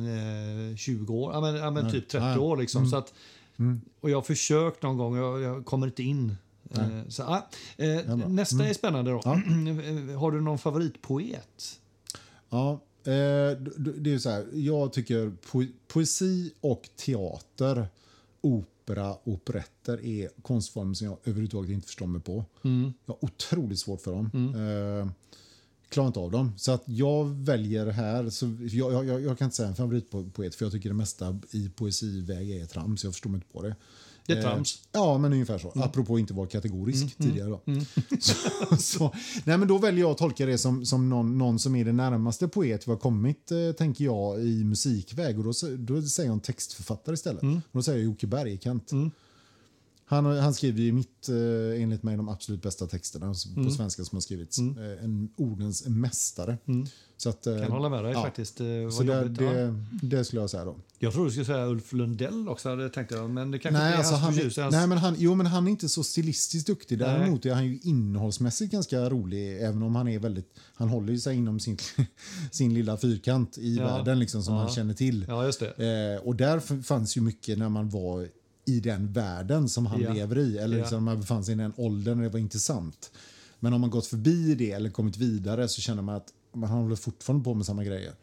[0.72, 2.38] eh, 20 år, ja, men, ja, men typ 30 Nej.
[2.38, 2.58] år.
[2.58, 2.80] Liksom.
[2.82, 2.92] Mm.
[2.92, 3.14] Så att,
[4.02, 6.36] och jag har försökt någon gång och jag, jag kommer inte in.
[6.76, 8.14] Eh, så, ah, eh, bra.
[8.14, 8.36] Mm.
[8.36, 9.22] nästa är spännande då.
[9.24, 9.32] Ja.
[10.20, 11.80] har du någon favoritpoet?
[12.50, 12.80] Ja, eh,
[13.98, 14.46] det är så här.
[14.54, 17.88] Jag tycker po- poesi och teater,
[18.42, 22.46] opera och operetter är konstformer som jag överhuvudtaget inte förstår mig på.
[22.64, 22.94] Mm.
[23.06, 24.26] Jag har otroligt svårt för dem.
[24.56, 25.12] Eh,
[25.90, 26.52] klarar inte av dem.
[26.58, 28.30] Så att jag väljer här.
[28.30, 31.70] Så jag, jag, jag kan inte säga en favoritpoet för jag tycker det mesta i
[31.70, 33.04] poesiväg är trams.
[33.04, 33.76] Jag förstår mig inte på det.
[34.30, 34.80] Det är Eh, trams.
[34.92, 35.72] Ja, men ungefär så.
[35.76, 37.50] Apropå inte vara kategorisk tidigare.
[37.50, 37.62] Då.
[38.20, 38.34] så,
[38.78, 39.14] så,
[39.44, 41.92] nej, men då väljer jag att tolka det som, som någon, någon som är det
[41.92, 45.38] närmaste poet vi har kommit, eh, tänker jag, i musikväg.
[45.40, 47.44] Och då, då säger jag en textförfattare istället.
[47.44, 48.92] Och då säger jag Jocke Bergkant.
[50.12, 54.04] Han, han skriver ju mitt, eh, enligt mig, de absolut bästa texterna s- på svenska
[54.04, 54.60] som har skrivits.
[54.60, 56.58] Eh, En ordens mästare.
[57.18, 58.22] Så att, eh, Kan hålla med dig ja.
[58.24, 58.58] faktiskt.
[58.58, 59.42] Så det, jobbigt.
[59.42, 59.52] Ja.
[59.52, 60.76] det, det skulle jag säga då.
[61.00, 63.30] Jag trodde du skulle säga Ulf Lundell också, det tänkte jag.
[63.30, 65.68] Men det kanske Nej, är alltså hans han, hans- nej men han, jo, men han
[65.68, 66.98] är inte så stilistiskt duktig.
[67.00, 67.08] Nej.
[67.08, 69.62] Däremot är han ju innehållsmässigt ganska rolig.
[69.64, 70.54] Även om han är väldigt...
[70.74, 71.78] Han håller ju sig inom sin,
[72.52, 73.84] sin lilla fyrkant i Ja.
[73.86, 74.60] världen liksom, som Ja.
[74.62, 75.26] han känner till.
[75.28, 76.16] Ja, just det.
[76.20, 78.28] Eh, och där fanns ju mycket när man var
[78.70, 80.14] i den världen som han Ja.
[80.14, 80.58] lever i.
[80.58, 80.82] Eller Ja.
[80.84, 83.12] liksom, man befann sig i den åldern när det var intressant.
[83.60, 86.96] Men om man gått förbi det eller kommit vidare så känner man att man håller
[86.96, 88.14] fortfarande på med samma grejer.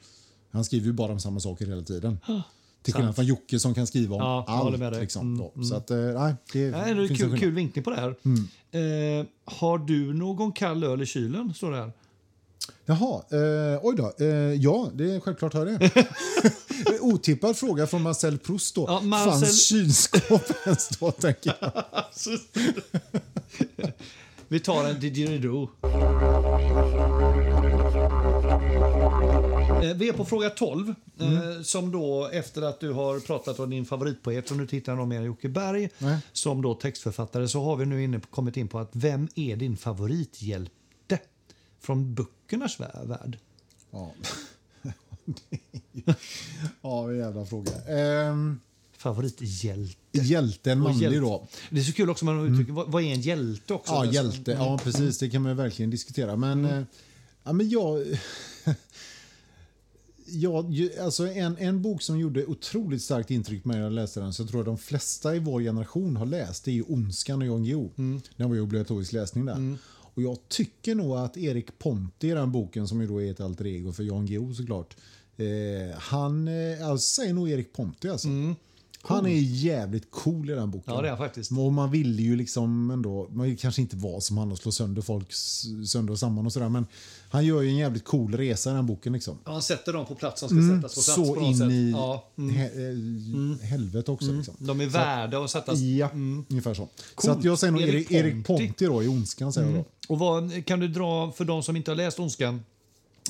[0.50, 2.18] Han skriver ju bara om samma saker hela tiden.
[2.82, 5.00] Till skillnad från Jocke som kan skriva om Ja, allt.
[5.00, 5.64] Liksom, Mm.
[5.64, 7.40] Så att, eh, nej, det Nej, det finns en kul, skillnad.
[7.40, 8.08] kul vinkning på det här.
[8.10, 11.54] Eh, har du någon kall öl i kylen?
[11.54, 11.92] Står det här.
[12.88, 14.12] Jaha, eh, oj då.
[14.24, 15.90] Eh, ja, det är självklart jag det.
[17.00, 18.84] Otippad fråga från Marcel Proust då.
[18.88, 21.82] Ja, Marcel- Fanns kylskåp ens då, tänker jag.
[24.48, 25.68] Vi tar en didgeridoo.
[29.82, 30.94] Eh, Vi är på fråga 12.
[31.20, 35.08] Eh, som då efter att du har pratat om din favoritpoet, som du tittar någon
[35.08, 36.18] mer Jocke Berg, Nej.
[36.32, 39.76] som då textförfattare, så har vi nu inne, kommit in på att vem är din
[39.76, 40.72] favorithjälte
[41.86, 43.38] från böckernas vä- värld?
[43.90, 44.12] Ja,
[45.24, 45.58] Det är
[45.92, 46.14] ju-
[46.82, 47.72] ja en jävla fråga.
[47.88, 48.60] Ehm,
[48.98, 49.96] Favorithjälte.
[50.18, 51.48] hjälte, en manlig då.
[51.70, 53.92] Det är så kul också man uttrycker, vad, vad är en hjälte också?
[53.92, 54.50] Ja, hjälte.
[54.52, 55.18] Ja, precis.
[55.18, 56.36] Det kan man verkligen diskutera.
[56.36, 56.82] Men, eh,
[57.44, 58.04] ja, men jag...
[60.28, 60.64] Ja,
[61.00, 64.32] alltså en, en bok som gjorde otroligt starkt intryck på mig när jag läste den,
[64.32, 67.42] så jag tror att de flesta i vår generation har läst, det är ju Ondskan
[67.42, 67.90] och Jan Guillou.
[68.36, 69.76] Den var ju obligatorisk läsning där.
[70.16, 73.40] Och jag tycker nog att Erik Ponti i den boken, som ju då är ett
[73.40, 74.96] alter ego för Jan Guillou såklart,
[75.36, 78.28] eh, han, eh, jag säger nog Erik Ponti alltså.
[79.08, 80.94] Han är jävligt cool i den boken.
[80.94, 81.50] Ja, det är han faktiskt.
[81.50, 84.72] Och man ville ju liksom ändå, man vill kanske inte vara som han och slå
[84.72, 85.32] sönder folk
[85.86, 86.86] sönder och samman och sådär, men
[87.28, 89.38] han gör ju en jävligt cool resa i den boken liksom.
[89.44, 91.28] Ja, Han sätter dem på plats som ska sättas på plats.
[91.28, 91.70] Så på in sätt.
[91.70, 92.54] i Ja, mm.
[92.54, 94.32] he, eh, helvete också.
[94.32, 94.54] Liksom.
[94.58, 95.80] De är värda att sättas...
[95.80, 96.10] Ja,
[96.50, 96.88] ungefär så.
[96.96, 97.38] Så Coolt.
[97.38, 98.66] att jag säger nog Erik Erik, Erik Ponti.
[98.66, 99.52] Ponti då i Ondskan.
[99.52, 99.84] Säger jag då.
[100.06, 102.62] Och vad kan du dra, för de som inte har läst Ondskan,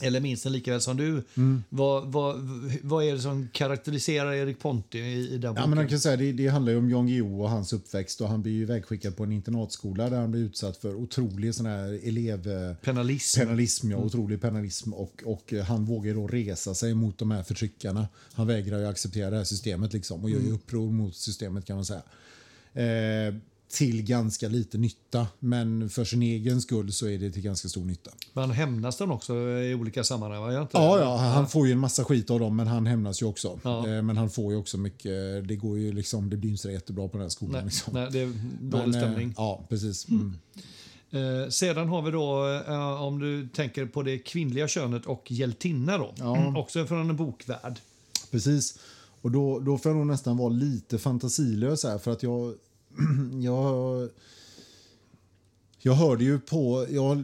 [0.03, 1.25] eller minns den lika väl som du.
[1.37, 1.65] Mm.
[1.69, 2.37] Vad, vad,
[2.83, 5.71] vad är det som karaktäriserar Erik Ponti i, i den Ja, boken?
[5.71, 8.21] men man kan säga, det, det handlar ju om Jan Guillou och hans uppväxt.
[8.21, 11.67] Och han blir ju vägskickad på en internatskola där han blir utsatt för otrolig sån
[11.67, 12.75] här elev...
[12.83, 13.41] Penalism.
[13.41, 13.97] Penalism, ja.
[13.97, 14.93] Otrolig penalism.
[14.93, 18.09] Och, och han vågar då resa sig mot de här förtryckarna.
[18.33, 21.77] Han vägrar ju acceptera det här systemet liksom och gör ju uppror mot systemet kan
[21.77, 22.03] man säga.
[22.75, 23.35] Eh,
[23.69, 27.85] till ganska lite nytta, men för sin egen skull så är det till ganska stor
[27.85, 28.11] nytta.
[28.33, 30.53] Man hämnas den också i olika sammanhang, va?
[30.53, 33.23] Gör inte Ja, ja, han får ju en massa skit av dem, men han hämnas
[33.23, 33.61] ju också.
[33.63, 33.89] Ja.
[33.89, 36.71] Eh, Men han får ju också mycket, det går ju liksom, det blir inte så
[36.71, 37.53] jättebra på den här skolan.
[37.53, 37.95] Nej, liksom.
[37.95, 38.27] nej, det är
[38.61, 39.35] dålig Men, eh, stämning.
[39.37, 40.09] Ja, precis.
[40.09, 40.37] Mm.
[41.11, 45.99] Eh, sedan har vi då, eh, om du tänker på det kvinnliga könet och hjältinna
[45.99, 46.15] då.
[46.17, 46.59] Ja.
[46.59, 47.81] Också från en bokvärld.
[48.31, 48.79] Precis.
[49.23, 52.55] Och då, då får jag nog nästan vara lite fantasilös här för att jag...
[53.43, 54.09] jag,
[55.79, 56.87] jag hörde ju på...
[56.91, 57.23] Jag,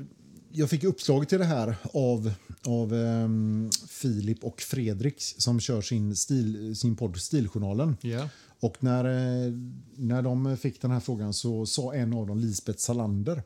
[0.52, 2.32] jag fick uppslaget till det här av,
[2.66, 7.96] av ehm, Filip och Fredrik som kör sin, stil, sin podd Stiljournalen.
[8.00, 8.28] Ja.
[8.60, 9.52] Och när, eh,
[9.96, 13.42] när de fick den här frågan så sa en av dem Lisbeth Salander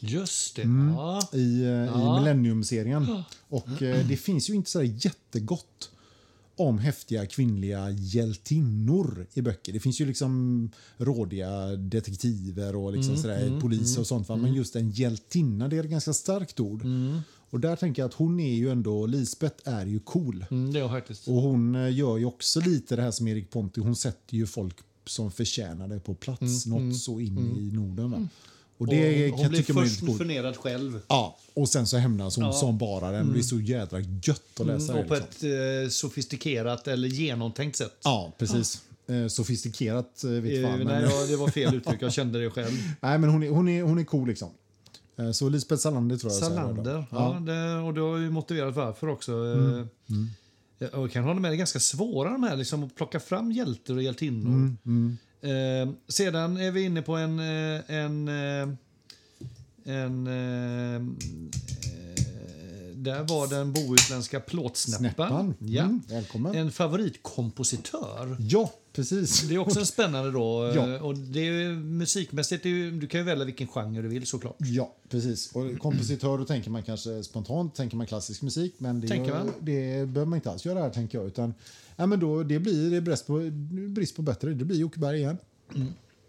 [0.00, 0.62] Just det.
[0.62, 0.94] Mm.
[0.94, 1.28] Ja.
[1.32, 2.16] i, eh, Ja.
[2.16, 3.22] i Millennium-serien.
[3.48, 5.90] Och eh, det finns ju inte så jättegott
[6.56, 9.72] om häftiga kvinnliga hjältinnor i böcker.
[9.72, 14.28] Det finns ju liksom rådiga detektiver och liksom sådär, poliser och sånt.
[14.28, 14.36] Va?
[14.36, 16.82] Men just en hjältinna, det är ett ganska starkt ord.
[17.50, 20.46] Och där tänker jag att hon är ju ändå, Lisbeth är ju cool.
[20.50, 21.28] Mm, det är faktiskt.
[21.28, 24.46] Och hon eh, gör ju också lite det här som Erik Ponti, hon sätter ju
[24.46, 28.28] folk som förtjänar det på plats, något så in i Norden.
[28.78, 31.00] Och det hon jag blir man först förnedrad själv.
[31.08, 32.52] Ja, och sen så hämnas hon Ja.
[32.52, 33.32] som bara den.
[33.32, 35.48] Det är så jädra gött att läsa Mm, och på Liksom.
[35.50, 37.96] ett eh, sofistikerat eller genomtänkt sätt.
[38.04, 38.82] Ja, precis.
[39.06, 40.76] Eh, sofistikerat eh, vet Eh, fan.
[40.78, 42.02] nej, men, ja, det var fel uttryck.
[42.02, 42.72] Jag kände det själv.
[43.00, 44.48] nej, men hon är, hon, är, hon är cool liksom.
[45.18, 46.42] Eh, så Lisbeth Salander tror jag.
[46.42, 47.04] Salander.
[47.10, 49.32] Ja, det, och du har ju motiverat varför också.
[49.32, 49.88] Mm.
[50.78, 53.20] Eh, Och jag kan hålla med, det är ganska svåra de här, liksom, att plocka
[53.20, 54.76] fram hjältar och hjältinnor.
[54.86, 57.38] Mm, Eh, sedan är vi inne på en...
[57.38, 58.68] eh, en, eh,
[59.84, 61.02] en eh, eh,
[62.94, 65.00] där var den bohuslänska plåtsnäppan.
[65.16, 65.54] Snäppan.
[65.58, 65.82] Ja.
[65.82, 66.54] Mm, välkommen.
[66.54, 68.36] En favoritkompositör.
[68.40, 69.42] Ja, precis.
[69.42, 70.72] Det är också en spännande då.
[70.74, 71.00] Ja.
[71.02, 74.56] Och det är musikmässigt, är ju, du kan ju välja vilken genre du vill såklart.
[74.58, 75.52] Ja, precis.
[75.52, 79.46] Och kompositör, då tänker man kanske spontant tänker man klassisk musik, men det, Tänker man?
[79.60, 81.26] det behöver man inte alls göra här, tänker jag.
[81.26, 81.54] Utan,
[81.96, 83.50] ja, men då, det blir det brist, på,
[83.88, 84.54] brist på bättre.
[84.54, 85.36] Det blir Jocke Berg igen.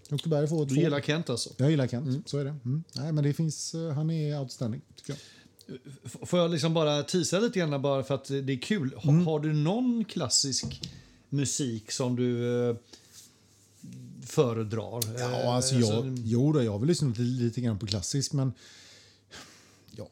[0.10, 0.68] Jocke Berg får Mm.
[0.68, 0.82] Du två.
[0.82, 1.50] gillar Kent alltså?
[1.58, 2.56] Jag gillar Kent, så är det.
[2.66, 2.84] Mm.
[2.96, 5.20] Nej, men det finns, eh, han är outstanding, tycker jag.
[6.28, 8.94] Får jag liksom bara tisa lite grann bara för att det är kul.
[8.98, 9.26] Ha, Mm.
[9.26, 10.90] Har du någon klassisk
[11.30, 12.76] musik som du eh,
[14.26, 15.00] föredrar?
[15.20, 18.34] Ja, Eh, alltså jag, jo då, jag har väl lyssnat lite, lite grann på klassisk,
[18.34, 18.54] men
[19.98, 20.10] ja,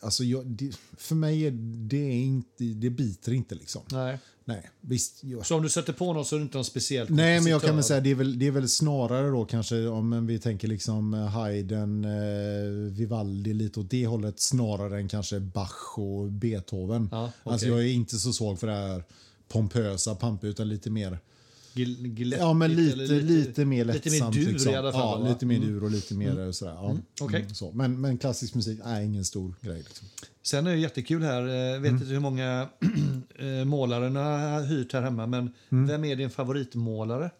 [0.00, 1.50] alltså jag, det, för mig är
[1.88, 3.82] det inte, det biter inte liksom.
[3.90, 4.18] Nej.
[4.46, 5.24] Nej, visst.
[5.24, 7.50] Jag, Så om du sätter på något så är det inte någon speciell Nej, men
[7.50, 10.38] jag kan väl säga det är väl, det är väl snarare då kanske om vi
[10.38, 16.32] tänker liksom eh, Haydn, eh, Vivaldi lite åt det hållet snarare än kanske Bach och
[16.32, 17.08] Beethoven.
[17.12, 17.52] Ja, okej.
[17.52, 19.04] Alltså jag är inte så svag för det här
[19.48, 21.18] pompösa, pampiga utan lite mer
[21.76, 24.36] Gillettigt Ja, men lite, eller lite, mer lite lättsamt.
[24.36, 24.72] mer dur liksom.
[24.72, 25.28] i alla fall, Ja, va?
[25.28, 25.68] lite mer Mm.
[25.68, 26.72] dur och lite mer sådär.
[26.74, 26.96] Ja.
[27.20, 27.40] okej.
[27.40, 27.72] Mm, så.
[27.72, 29.76] Men, men klassisk musik är ingen stor grej.
[29.78, 30.06] Liksom.
[30.42, 31.82] Sen är det jättekul här, eh, Mm.
[31.82, 32.68] vet inte hur många
[33.38, 35.86] eh, målare ni har hyrt här hemma, men Mm.
[35.86, 37.30] vem är din favoritmålare?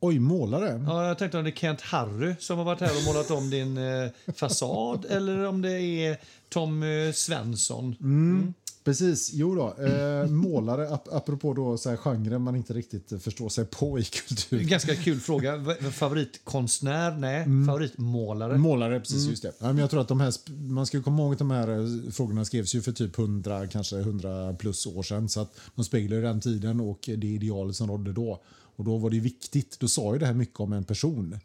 [0.00, 0.84] Oj, målare?
[0.86, 3.50] Ja, jag tänkte om det är Kent Harry som har varit här och målat om
[3.50, 6.16] din eh, fasad eller om det är
[6.48, 7.94] Tom eh, Svensson.
[8.00, 8.54] Mm.
[8.84, 9.84] Precis, jo då.
[9.84, 14.04] Eh, målare, ap apropå då så här genren man inte riktigt förstår sig på i
[14.04, 14.60] kultur.
[14.60, 15.64] Ganska kul fråga.
[15.92, 17.16] Favoritkonstnär?
[17.16, 17.42] Nej.
[17.42, 17.66] Mm.
[17.66, 18.58] Favoritmålare?
[18.58, 19.52] Målare, precis just det.
[19.58, 20.34] Ja, men jag tror att de här,
[20.68, 23.98] man ska komma ihåg att de här eh, frågorna skrevs ju för typ 100, kanske
[23.98, 25.28] 100 plus år sedan.
[25.28, 28.42] Så att de speglar den tiden och det ideal som rådde då.
[28.76, 29.80] Och då var det viktigt.
[29.80, 31.38] Då sa ju det här mycket om en person,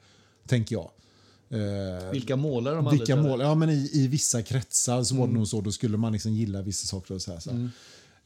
[0.47, 0.91] tänker jag.
[1.49, 3.39] Eh, Vilka målare de vilka mål?
[3.41, 5.33] Ja, men i, i vissa kretsar så var Mm.
[5.33, 5.61] det nog så.
[5.61, 7.15] Då skulle man liksom gilla vissa saker.
[7.15, 7.69] Och så här, så här.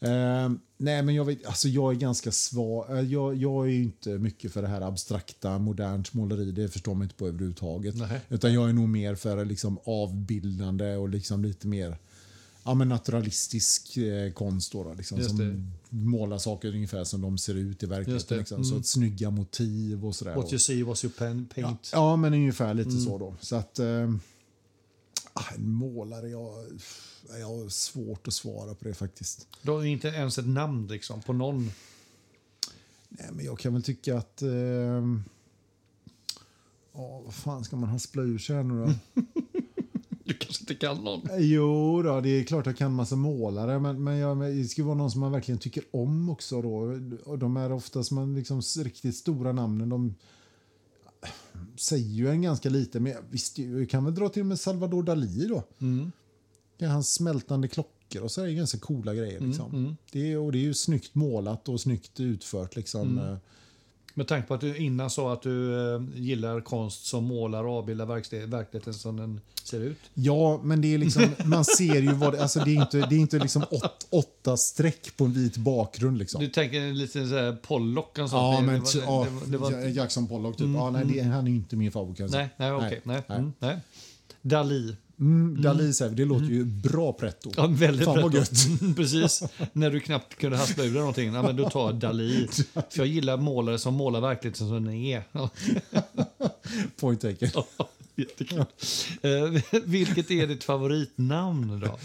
[0.04, 2.98] Eh, nej, men jag, vet, alltså jag är ganska svag.
[2.98, 6.52] Eh, jag, jag är ju inte mycket för det här abstrakta, modernt måleri.
[6.52, 7.96] Det förstår man inte på överhuvudtaget.
[7.98, 8.20] Nej.
[8.30, 11.98] Utan jag är nog mer för liksom avbildande och liksom lite mer
[12.64, 14.72] ja, men naturalistisk eh, konst.
[14.72, 18.38] Då, då, liksom, som målar saker ungefär som de ser ut i verkligheten.
[18.38, 18.64] Liksom.
[18.64, 18.80] Så Mm.
[18.80, 20.36] att snygga motiv och sådär.
[20.36, 21.90] What you see was you pen- Ja, paint.
[21.94, 23.02] ja, men ungefär lite Mm.
[23.04, 23.36] så då.
[23.42, 23.80] Så att...
[23.80, 24.14] Eh,
[25.56, 26.54] en målare, jag,
[27.40, 29.48] jag har svårt att svara på det faktiskt.
[29.62, 31.72] Du har inte ens ett namn liksom, på någon.
[33.10, 34.42] Nej, men jag kan väl tycka att...
[34.42, 34.50] Eh,
[36.94, 39.22] ja, vad fan ska man haspla ur sig här nu då?
[40.32, 41.30] Du kanske inte kan någon?
[41.38, 44.96] Jo, då, det är klart jag kan massa målare, men, men jag, det ska vara
[44.96, 46.62] någon som man verkligen tycker om också.
[46.62, 46.96] Då.
[47.36, 49.90] De är oftast man liksom riktigt stora namnen.
[49.90, 50.16] De
[51.76, 55.48] säger ju en ganska lite, men visst, vi kan väl dra till med Salvador Dalí
[55.48, 55.64] då.
[55.80, 56.12] Mm.
[56.78, 59.40] Det är hans smältande klockor och så är det ganska coola grejer.
[59.40, 59.76] Liksom.
[59.76, 59.96] mm.
[60.12, 62.76] Det, är, och det är ju snyggt målat och snyggt utfört.
[62.76, 63.38] Liksom.
[64.14, 64.20] Mm.
[64.22, 67.74] Med tanke på att du innan sa att du eh, gillar konst som målar och
[67.78, 69.98] avbildar verklighet- verkligheten som den ser ut.
[70.14, 73.16] Ja, men det är liksom, man ser ju vad det, alltså det är inte, det
[73.16, 76.18] är inte liksom åt, åtta streck på en vit bakgrund.
[76.18, 76.42] Liksom.
[76.42, 78.32] Du tänker lite så här Pollock och sånt?
[78.32, 80.68] Ja, Det- men det, var, ja, det, var, det var, Ja- Jackson Pollock, typ.
[80.76, 82.18] ja, nej, det, han är inte min favorit.
[82.18, 82.30] säga.
[82.30, 83.02] nej, nej, okej.
[83.04, 83.38] Nej, nej.
[83.38, 83.78] Mm, nej.
[84.42, 84.96] Dali.
[85.22, 87.52] Mm, Dalí, säger det låter ju bra pretto.
[87.58, 88.52] Ja, väldigt Fan vad gött.
[88.82, 89.44] Mm, Precis.
[89.74, 91.34] När du knappt kunde haspla ur dig någonting.
[91.34, 92.48] Ja, men då tar Dali.
[92.74, 95.24] För jag gillar målare som målar verkligheten som den är.
[95.32, 95.50] Ja,
[97.00, 97.50] Point taken.
[98.16, 98.60] Jättekul.
[99.22, 102.00] Eh, vilket är ditt favoritnamn då?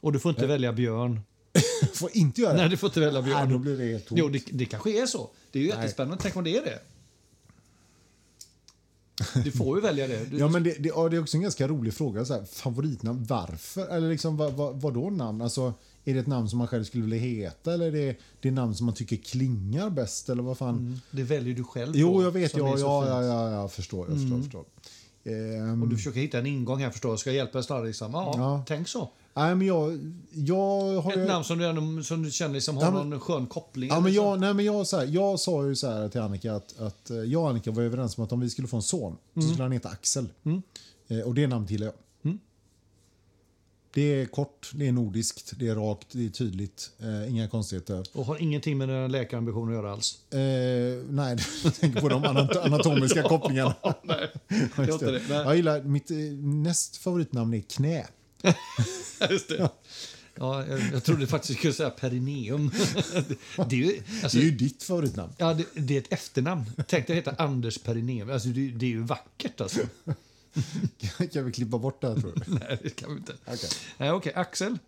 [0.00, 1.20] Och du får inte välja Björn.
[1.94, 2.58] Får inte göra det.
[2.60, 3.62] Nej, du får inte välja Nej, då Björn.
[3.62, 4.18] blir det helt tomt.
[4.18, 5.30] Jo, det, det kanske är så.
[5.52, 6.22] Det är ju jättespännande.
[6.22, 6.78] Tänk om det är det.
[9.44, 10.24] Du får ju välja det.
[10.30, 12.24] Du, Ja, men det, det, ja, det är också en ganska rolig fråga.
[12.24, 13.86] Så här, favoritnamn, varför?
[13.88, 15.42] Eller liksom, vad, vad, vad då namn?
[15.42, 15.74] Alltså,
[16.04, 18.74] är det ett namn som man själv skulle vilja heta eller är det, det namn
[18.74, 20.28] som man tycker klingar bäst?
[20.28, 20.76] Eller vad fan?
[20.78, 21.92] Mm, det väljer du själv.
[21.96, 22.56] Jo, jag vet.
[22.56, 24.06] Ja, ja, ja, ja, jag förstår.
[24.08, 24.64] Jag förstår, jag förstår.
[25.24, 27.18] Ehm, Och du försöker hitta en ingång här förstår jag.
[27.18, 27.66] Ska jag hjälpa dig?
[27.68, 28.64] Ja, Ja.
[28.68, 29.10] tänk så.
[29.36, 32.76] Nej, men jag, jag har Ett ju- namn som du, ändå, som du känner liksom
[32.76, 33.88] har Ja, men- någon skön koppling.
[33.88, 34.16] Ja, men så.
[34.16, 37.10] jag, nej, men jag, så här, jag sa ju så här till Annika att, att
[37.10, 39.40] eh, jag och Annika var överens om att om vi skulle få en son så
[39.42, 40.28] skulle han heta Axel.
[41.08, 41.94] Eh, och det namnet gillar jag.
[42.24, 42.38] Mm.
[43.94, 46.90] Det är kort, det är nordiskt, det är rakt, det är tydligt.
[46.98, 48.04] Eh, inga konstigheter.
[48.12, 50.18] Och har ingenting med dina läkarambitioner att göra alls.
[50.32, 50.38] Eh,
[51.10, 53.74] nej, jag tänker på de anat- anatomiska kopplingarna.
[54.02, 54.28] Nej.
[55.28, 58.06] Jag gillar, mitt eh, näst favoritnamn är Knä.
[59.30, 59.70] Just det.
[60.38, 62.70] Ja, jag, jag trodde faktiskt du skulle säga perineum.
[63.68, 65.32] det, är ju, alltså, Det är ju ditt favoritnamn.
[65.38, 66.64] ja, det, det är ett efternamn.
[66.86, 68.30] Tänk dig heta Anders Perineum.
[68.30, 69.80] Alltså, det, det är ju vackert alltså.
[71.32, 72.54] kan vi klippa bort det här tror du?
[72.54, 73.32] Nej, det kan vi inte.
[73.44, 73.68] Okej.
[73.98, 74.78] Nej, Okej, Axel.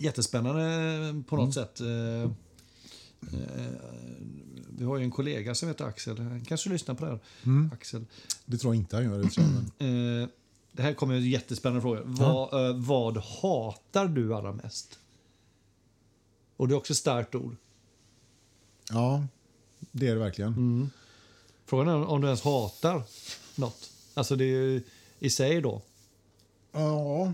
[0.00, 1.80] Jättespännande på något sätt.
[1.80, 2.28] Eh, eh,
[4.78, 6.18] vi har ju en kollega som heter Axel.
[6.18, 7.20] Han kanske lyssnar på det här.
[7.72, 8.04] Axel.
[8.44, 9.22] Det tror jag inte han gör.
[9.22, 10.22] Det, tror jag, men.
[10.22, 10.28] Eh,
[10.72, 12.00] det här kommer en jättespännande fråga.
[12.04, 14.98] Vad, eh, vad hatar du allra mest?
[16.56, 17.56] Och det är också ett starkt ord.
[18.90, 19.26] Ja,
[19.90, 20.90] det är det verkligen.
[21.66, 23.02] Frågan är om du ens hatar
[23.54, 23.90] något.
[24.14, 24.82] Alltså det är ju
[25.18, 25.82] i sig då.
[26.72, 27.32] Ja.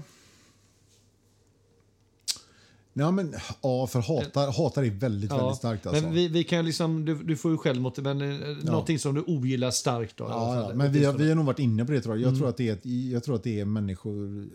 [2.98, 5.86] Ja, men, ja, för hatar, hatar är väldigt, väldigt starkt.
[5.86, 6.02] Alltså.
[6.02, 9.14] Men vi, vi kan liksom, du, du får ju själv mot men eh, någonting som
[9.14, 10.24] du ogillar starkt då.
[10.24, 12.32] Ja, ja, men vi har, vi har nog varit inne på det tror jag.
[12.32, 14.46] Jag, tror, att det är jag tror att det är människor,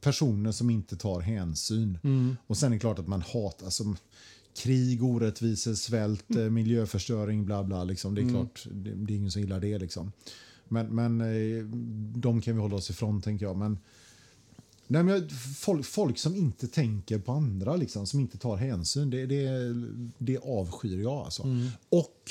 [0.00, 1.98] personer som inte tar hänsyn.
[2.46, 3.84] Och sen är det klart att man hatar, alltså,
[4.62, 7.84] krig, orättvisor, svält, eh, miljöförstöring, bla bla.
[7.84, 8.14] Liksom.
[8.14, 9.78] Det är klart, det, det är ingen som gillar det.
[9.78, 10.12] Liksom.
[10.68, 11.64] Men, men eh,
[12.16, 13.56] de kan vi hålla oss ifrån tänker jag.
[13.56, 13.78] Men,
[14.90, 19.26] nej, men folk, folk som inte tänker på andra, liksom, som inte tar hänsyn, det,
[19.26, 19.48] det,
[20.18, 21.12] det avskyr jag.
[21.12, 21.42] Alltså.
[21.88, 22.30] Och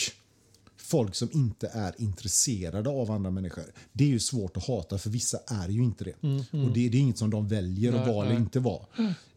[0.78, 3.64] folk som inte är intresserade av andra människor.
[3.94, 6.16] Det är ju svårt att hata, för vissa är ju inte det.
[6.52, 8.86] Och det, det är inget som de väljer att Nej, vara eller inte vara.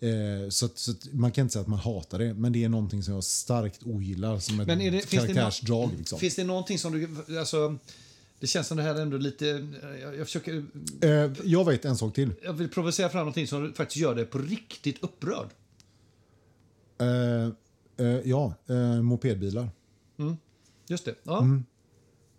[0.01, 2.65] Eh, så, att, så att man kan inte säga att man hatar det, men det
[2.65, 5.91] är någonting som jag starkt ogillar som ett Men är det, finns, det karaktärsdrag.
[5.99, 6.19] liksom.
[6.19, 7.39] finns det någonting som du...
[7.39, 7.79] Alltså,
[8.43, 9.47] det känns som det här är ändå lite...
[10.03, 10.65] Jag, jag försöker...
[11.03, 12.35] Eh, jag vet en sak till.
[12.43, 15.49] Jag vill provocera fram någonting som faktiskt gör dig på riktigt upprörd.
[17.01, 17.45] Eh,
[18.07, 19.69] eh, ja, eh, mopedbilar.
[20.89, 21.15] Just det.
[21.23, 21.47] Ja.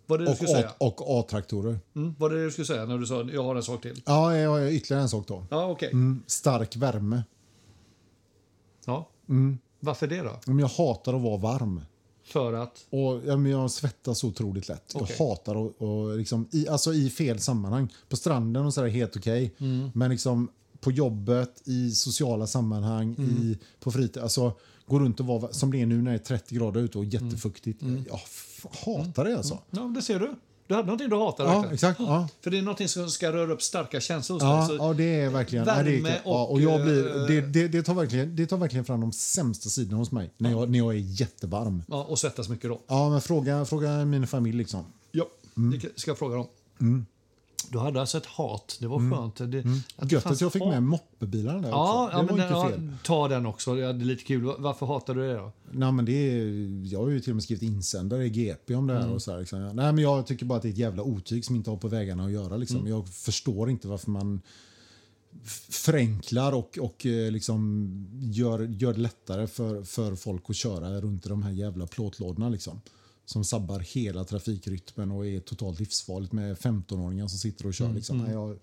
[0.06, 0.72] Vad är det du Och, skulle säga?
[0.78, 1.80] Och A-traktorer.
[1.96, 2.14] Mm.
[2.18, 4.02] Vad det du skulle säga när du sa jag har en sak till?
[4.06, 5.46] Ja, jag har ytterligare en sak då.
[5.50, 5.90] Ja, okej.
[5.92, 7.22] Mm, stark värme.
[8.86, 9.08] Ja.
[9.80, 10.40] Varför det då?
[10.46, 11.80] Om jag hatar att vara varm.
[12.24, 12.86] För att...
[12.90, 14.92] Och, ja, men jag svettas så otroligt lätt.
[14.94, 15.16] Okej.
[15.18, 17.88] Jag hatar att och liksom, i, alltså i fel sammanhang.
[18.08, 19.54] På stranden och så är det helt okej.
[19.58, 19.90] Mm.
[19.94, 20.48] Men liksom
[20.80, 23.30] på jobbet, i sociala sammanhang, Mm.
[23.30, 24.22] i, på fritid.
[24.22, 24.52] Alltså
[24.86, 27.04] gå runt och vara som det är nu när det är 30 grader ute och
[27.04, 27.26] Mm.
[27.26, 27.82] jättefuktigt.
[27.82, 29.58] Jag f- hatar det alltså.
[29.70, 30.34] Ja, det ser du.
[30.66, 31.44] Du hade någonting du hatar.
[31.44, 31.74] Ja, verkligen.
[31.74, 32.00] exakt.
[32.00, 32.28] Ja.
[32.40, 34.76] För det är någonting som ska röra upp starka känslor hos Ja, dig.
[34.76, 35.64] Ja, det är verkligen...
[35.64, 38.46] värme ja, det är, ja, och, och jag blir, det, det, det, tar verkligen, det
[38.46, 40.30] tar verkligen fram de sämsta sidorna hos mig.
[40.38, 41.82] När jag, när jag är jättevarm.
[41.88, 42.80] ja, och svettas mycket då.
[42.86, 44.84] Ja, men fråga, fråga min familj liksom.
[45.12, 47.06] Ja, det ska jag fråga dem.
[47.72, 48.76] Du hade alltså ett hat.
[48.80, 49.36] Det var skönt.
[49.36, 49.78] Det, Mm.
[49.96, 52.16] att det Gött fanns att jag fick med moppebilarna där Ja, också.
[52.16, 53.78] ja Det men var den, inte ja, ta den också.
[53.78, 54.52] Ja, det är lite kul.
[54.58, 55.52] Varför hatar du det då?
[55.70, 56.44] Nej, men det är,
[56.92, 59.00] jag har ju till och med skrivit insändare i GP om det här.
[59.00, 59.12] Mm.
[59.14, 59.58] Och så här liksom.
[59.62, 61.88] Nej, men jag tycker bara att det är ett jävla otyg som inte har på
[61.88, 62.56] vägarna att göra.
[62.56, 62.76] Liksom.
[62.78, 62.90] Mm.
[62.90, 64.40] Jag förstår inte varför man
[65.68, 67.88] förenklar och, och eh, liksom
[68.20, 72.48] gör, gör det lättare för, för folk att köra runt i de här jävla plåtlådorna.
[72.48, 72.80] Liksom.
[73.26, 77.92] Som sabbar hela trafikrytmen och är totalt livsfarligt med 15-åringar som sitter och kör.
[77.92, 78.18] Liksom.
[78.18, 78.58] Nej, jag,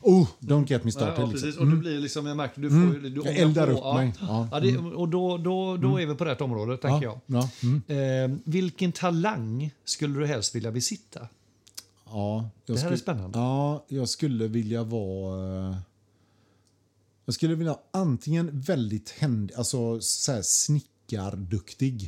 [0.00, 1.08] Oh, don't get me started.
[1.14, 1.20] Mm.
[1.20, 1.46] Ja, liksom.
[1.48, 1.60] precis.
[1.60, 3.72] Och du blir liksom, jag märker, du får ju- du Jag eldar på.
[3.72, 3.94] upp ja.
[3.94, 4.12] mig.
[4.20, 4.48] Ja.
[4.52, 7.20] Ja, det, och då, då, då är vi på rätt område, tänker jag.
[7.26, 8.32] Ja, ja, mm.
[8.32, 11.28] Eh, vilken talang skulle du helst vilja besitta?
[12.06, 13.38] Ja, Det här är skulle- spännande.
[13.38, 15.68] Ja, jag skulle vilja vara...
[15.70, 15.76] eh,
[17.24, 20.93] Jag skulle vilja antingen väldigt händ, alltså så här snickarduktig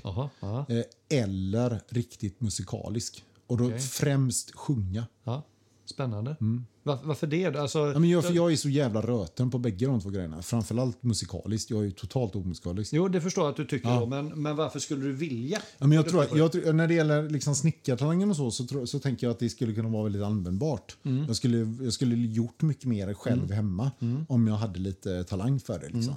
[0.05, 3.24] Jaha, ja, eh, eller riktigt musikalisk.
[3.47, 3.78] Och då Okej.
[3.80, 5.07] främst sjunga.
[5.24, 5.42] ja.
[5.88, 6.36] Spännande.
[6.82, 7.57] Var, varför det?
[7.57, 7.92] Alltså, Mm.
[7.92, 10.42] Ja, men jag, för jag är så jävla röten på bägge de två grejerna.
[10.42, 11.70] Framförallt musikaliskt.
[11.70, 12.92] Jag är ju totalt omusikalisk.
[12.92, 14.01] Jo, det förstår jag att du tycker, Ja.
[14.01, 15.61] då, men, men varför skulle du vilja?
[15.78, 19.26] Ja, men jag tror, jag, när det gäller liksom snickartalangen och så, så, så tänker
[19.26, 20.97] jag att det skulle kunna vara väldigt användbart.
[21.03, 21.24] Mm.
[21.26, 23.90] Jag, skulle, jag skulle gjort mycket mer själv hemma
[24.28, 25.88] om jag hade lite talang för det.
[25.88, 26.14] Liksom.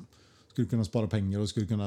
[0.59, 0.65] Mm.
[0.67, 1.85] Skulle kunna spara pengar och skulle kunna...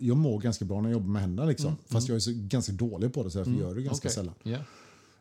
[0.00, 1.48] Jag mår ganska bra när jag jobbar med händerna.
[1.48, 1.76] Liksom.
[1.86, 4.30] Fast jag är så, ganska dålig på det så därför gör jag det ganska Mm.
[4.32, 4.34] Okej.
[4.42, 4.58] sällan.
[4.58, 4.58] Ja.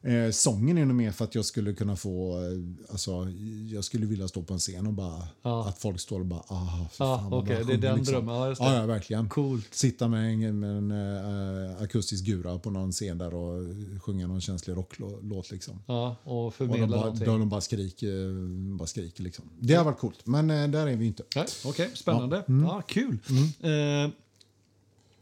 [0.05, 2.37] Eh, sången är nog mer för att jag skulle kunna få...
[2.43, 3.27] Eh, alltså,
[3.71, 5.27] jag skulle vilja stå på en scen och bara...
[5.41, 5.67] Ja.
[5.67, 6.39] Att folk står och bara...
[6.47, 8.13] Ah, fy Ja, fan, okej, bra det är den liksom.
[8.13, 8.35] drömmen.
[8.35, 8.55] Ja.
[8.59, 9.29] Ja, ja, verkligen.
[9.29, 9.67] Coolt.
[9.73, 13.63] Sitta med en, med en eh, akustisk gura på någon scen där och
[14.03, 15.51] sjunga någon känslig rocklåt.
[15.51, 15.79] Liksom.
[15.87, 17.25] Ja, och Och de förmedla bara, någonting.
[17.27, 18.77] de, bara skriker.
[18.77, 19.45] Bara skriker liksom.
[19.59, 21.23] Det har varit coolt, men eh, där är vi inte.
[21.65, 22.43] Okej, spännande.
[22.47, 22.65] Mm.
[22.65, 23.17] Ja, kul.
[23.59, 24.11] Eh,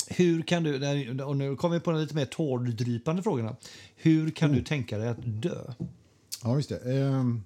[0.08, 3.56] hur kan du, och nu kommer vi på de lite mer tårdrypande frågorna.
[3.96, 4.60] Hur kan Mm.
[4.60, 5.74] du tänka dig att dö?
[6.44, 6.80] Ja, just det.
[6.98, 7.44] Ehm,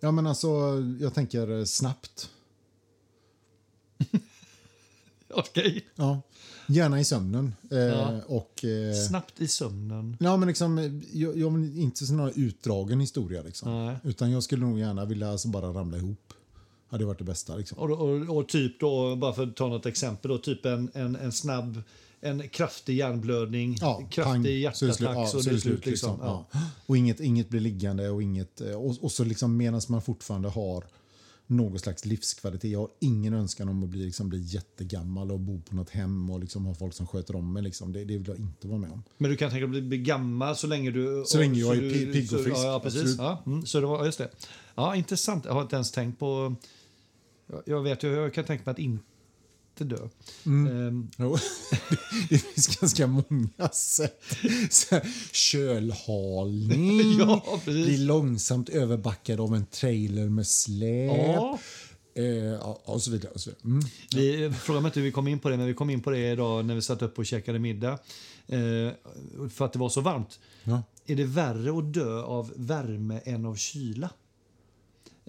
[0.00, 0.48] ja, men alltså,
[1.00, 2.30] jag tänker snabbt.
[5.34, 5.86] Okej.
[5.94, 6.20] Ja.
[6.66, 7.54] Gärna i sömnen.
[7.70, 8.20] Eh, Ja.
[8.26, 10.16] och, eh, Snabbt i sömnen.
[10.20, 13.42] Ja, men liksom, jag, jag vill inte sån här utdragen historia.
[13.42, 13.86] Liksom.
[13.86, 13.96] Nej.
[14.04, 16.27] Utan jag skulle nog gärna vilja alltså bara ramla ihop.
[16.88, 17.56] Hade varit det bästa.
[17.56, 17.78] Liksom.
[17.78, 21.16] Och, och, och typ då, bara för att ta något exempel, då, typ en, en,
[21.16, 21.82] en snabb,
[22.20, 25.86] en kraftig hjärnblödning, Ja, pang, kraftig så det slut, hjärtattack, ja, så, det är slut.
[25.86, 26.18] Liksom.
[26.22, 26.46] Ja.
[26.52, 26.60] Ja.
[26.86, 28.60] Och inget, inget blir liggande och inget...
[28.60, 30.84] eh, Och, och så liksom medan man fortfarande har
[31.50, 32.70] någon slags livskvalitet.
[32.70, 36.30] Jag har ingen önskan om att bli, liksom, bli jättegammal och bo på något hem
[36.30, 37.62] och liksom ha folk som sköter om mig.
[37.62, 37.92] Liksom.
[37.92, 39.02] Det, det vill jag inte vara med om.
[39.18, 41.24] Men du kan tänka dig att bli, gammal så länge du...
[41.26, 43.16] Så länge jag är pigg och så- frisk, Ja, precis.
[43.18, 44.30] Ja, mm, så det var, just det.
[44.74, 45.44] Ja, intressant.
[45.44, 46.54] Jag har inte ens tänkt på...
[47.48, 49.04] Jag- Jag vet jag kan tänka mig att inte
[49.84, 50.08] dö.
[50.46, 51.36] Ehm, Jo,
[52.30, 54.22] det finns ganska många sätt.
[54.70, 55.00] Så
[55.32, 61.16] Kölhalning, Ja, bli långsamt överbackad av en trailer med släp.
[61.16, 61.58] ja.
[62.14, 63.32] Eh, och så vidare.
[63.32, 63.64] Och så vidare.
[63.64, 63.80] Mm.
[64.50, 66.10] Vi, fråga mig inte hur vi kom in på det, men vi kom in på
[66.10, 67.92] det idag när vi satt upp och käkade middag.
[68.46, 68.90] Eh,
[69.50, 70.40] för att det var så varmt.
[70.64, 70.82] Ja.
[71.06, 74.10] Är det värre att dö av värme än av kyla?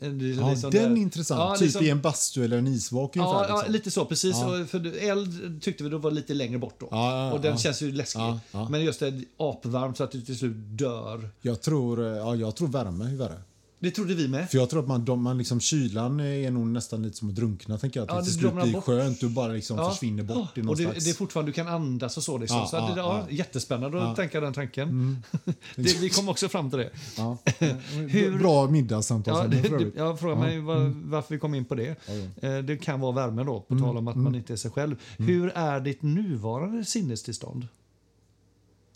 [0.01, 1.39] Eh, Ja, liksom den är intressant.
[1.39, 3.49] Ja, typ liksom- i en bastu eller en isvak Ja, ungefär.
[3.49, 3.73] ja, liksom.
[3.73, 4.05] lite så.
[4.05, 4.35] Precis.
[4.35, 4.65] Ja.
[4.67, 6.75] För eld tyckte vi då var lite längre bort.
[6.79, 6.85] Då.
[7.33, 8.21] Och den känns ju läskig.
[8.69, 11.29] Men just det, apvarmt så att du till slut dör.
[11.41, 13.41] Jag, tror, eh, ja, jag tror värme är värre.
[13.81, 14.49] Det trodde vi med.
[14.49, 17.35] För jag tror att man, de, man liksom, kylan är nog nästan lite som att
[17.35, 17.77] drunkna.
[17.77, 18.09] Tänker jag.
[18.09, 18.83] Att Ja, det till slut blir bort.
[18.83, 19.19] skönt.
[19.19, 19.89] Du bara liksom Ja.
[19.91, 21.03] försvinner bort i någon och det, slags...
[21.05, 22.37] det är fortfarande, du kan andas och så.
[22.37, 22.57] Liksom.
[22.57, 23.35] Ja, så ja, det, ja, ja.
[23.35, 24.05] Jättespännande att Ja.
[24.07, 24.15] Mm.
[24.15, 25.17] tänka den tanken.
[25.75, 26.89] det, vi kom också fram till det.
[27.17, 27.37] ja.
[28.09, 29.53] Hur- Bra middagssamtal.
[29.55, 31.95] Ja, det, jag frågar mig var, varför vi kom in på det.
[32.07, 32.47] Ja, ja.
[32.49, 34.95] Eh, Det kan vara värme då, på tal om att man inte är sig själv.
[35.17, 37.67] Hur är ditt nuvarande sinnestillstånd?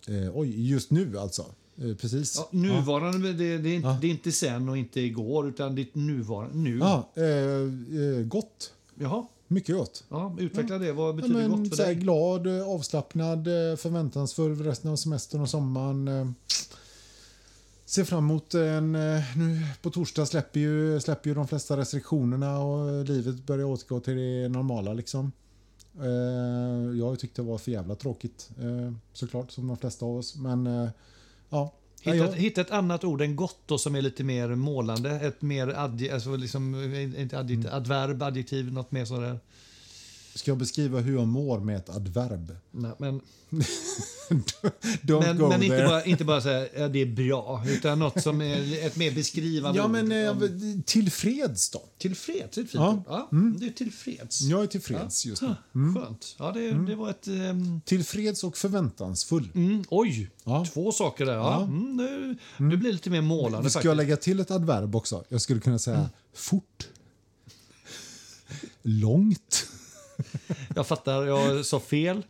[0.08, 1.46] Eh, oj, just nu alltså?
[1.78, 2.36] Eh, precis.
[2.38, 3.98] Ja, nuvarande, det, det, är inte, Ja.
[4.02, 6.58] det är inte sen och inte igår, utan ditt nuvarande.
[6.58, 6.78] Nu.
[6.78, 8.74] Ja, eh, eh, gott.
[9.00, 10.04] Jaha, Mycket gott.
[10.10, 10.92] ja, utveckla det.
[10.92, 11.96] Vad Ja, betyder men, gott för dig?
[11.96, 13.44] glad, eh, avslappnad,
[13.78, 16.36] förväntansfull för resten av semestern och sommaren.
[17.86, 18.92] Ser fram emot en...
[19.36, 24.16] Nu på torsdag släpper ju, släpper ju de flesta restriktionerna och livet börjar återgå till
[24.16, 24.94] det normala.
[24.94, 25.32] Liksom.
[27.00, 28.50] Jag tyckte det var för jävla tråkigt
[29.14, 30.36] såklart, som de flesta av oss.
[30.36, 30.90] Men
[31.54, 31.74] ja.
[32.14, 35.10] Hitta, ett- hitta ett annat ord än gott då, som är lite mer målande.
[35.12, 36.76] Ett mer adje, alltså liksom,
[37.18, 37.78] inte adjektiv, Mm.
[37.78, 39.40] adverb, adjektiv, något mer sådär.
[40.36, 42.56] Ska jag beskriva hur jag mår med ett adverb?
[42.72, 43.22] Nej, men
[45.04, 48.86] men, men inte bara, inte bara säga ja, det är bra, utan något som är
[48.86, 50.36] ett mer beskrivande Ja, men eh,
[50.86, 51.82] tillfreds då?
[51.98, 53.04] Tillfreds, det är ett fint Ja.
[53.08, 53.28] Ja,
[53.60, 54.42] Du är tillfreds.
[54.42, 55.48] Jag är tillfreds just nu.
[55.48, 56.36] Ah, Skönt.
[56.40, 57.28] Ja, det, det var ett...
[57.28, 59.50] ehm, Tillfreds och förväntansfull.
[59.56, 60.66] Mm, oj, Ja.
[60.74, 61.34] två saker där.
[61.34, 61.64] Ja.
[61.64, 65.24] Mm, nu, nu blir det lite mer målande Ska jag lägga till ett adverb också?
[65.30, 66.88] Jag skulle kunna säga fort.
[68.82, 69.66] Långt.
[70.76, 72.24] Jag fattar, jag sa fel.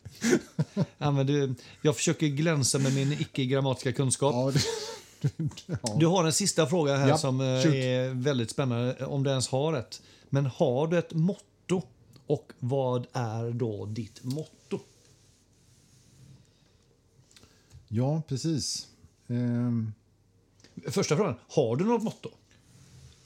[0.97, 4.33] Använder, jag försöker glänsa med min icke-grammatiska kunskap.
[4.33, 5.31] Ja, det,
[5.67, 5.95] ja.
[5.99, 7.73] Du har en sista fråga här Ja, som eh, shoot.
[7.73, 10.01] är väldigt spännande, om du ens har ett.
[10.29, 11.81] Men har du ett motto?
[12.27, 14.79] Och vad är då ditt motto?
[17.87, 18.87] ja precis.
[19.27, 19.93] Ehm,
[20.87, 22.29] Första frågan, har du något motto?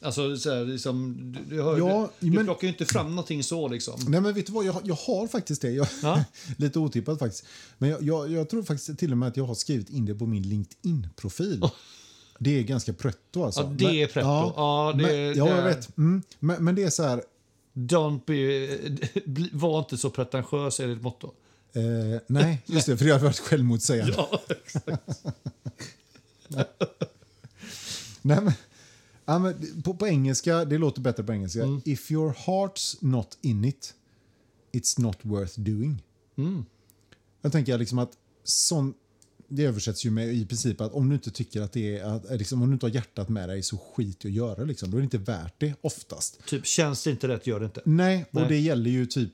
[0.01, 3.09] Alltså, så här, liksom, du, du, har, Ja, du, du men- plockar ju inte fram
[3.09, 3.99] någonting så liksom.
[4.07, 4.65] nej, men vet du vad?
[4.65, 5.71] Jag, jag har faktiskt det.
[5.71, 6.23] Jag, Ja.
[6.57, 7.45] lite otippat faktiskt.
[7.77, 10.15] Men jag, jag, jag tror faktiskt till och med att jag har skrivit in det
[10.15, 11.69] på min LinkedIn-profil.
[12.39, 13.61] Det är ganska pretto alltså.
[13.61, 14.27] Ja, det är pretto.
[14.55, 15.97] Ja, det- men, ja det jag vet.
[15.97, 17.23] Mm, men, men det är så här...
[17.73, 21.31] Don't be, var inte så pretentiös är ditt motto.
[21.73, 24.13] Eh, nej, just det, för det har varit självmotsägande.
[26.49, 26.65] Ja,
[28.21, 28.53] Nej, men,
[29.27, 31.63] ja, men, på, på engelska, det låter bättre på engelska.
[31.63, 31.81] Mm.
[31.85, 33.93] If your heart's not in it,
[34.71, 36.03] it's not worth doing.
[36.35, 36.65] Mm.
[37.41, 38.11] Jag tänker liksom att
[38.43, 38.93] sån,
[39.47, 42.39] det översätts ju med i princip att om du inte tycker att det är, att,
[42.39, 44.91] liksom, om du inte har hjärtat med dig så skit i att göra liksom.
[44.91, 46.45] Då är det inte värt det oftast.
[46.45, 47.81] typ, känns det inte rätt, gör det inte.
[47.85, 48.49] Nej, och Nej.
[48.49, 49.33] det gäller ju typ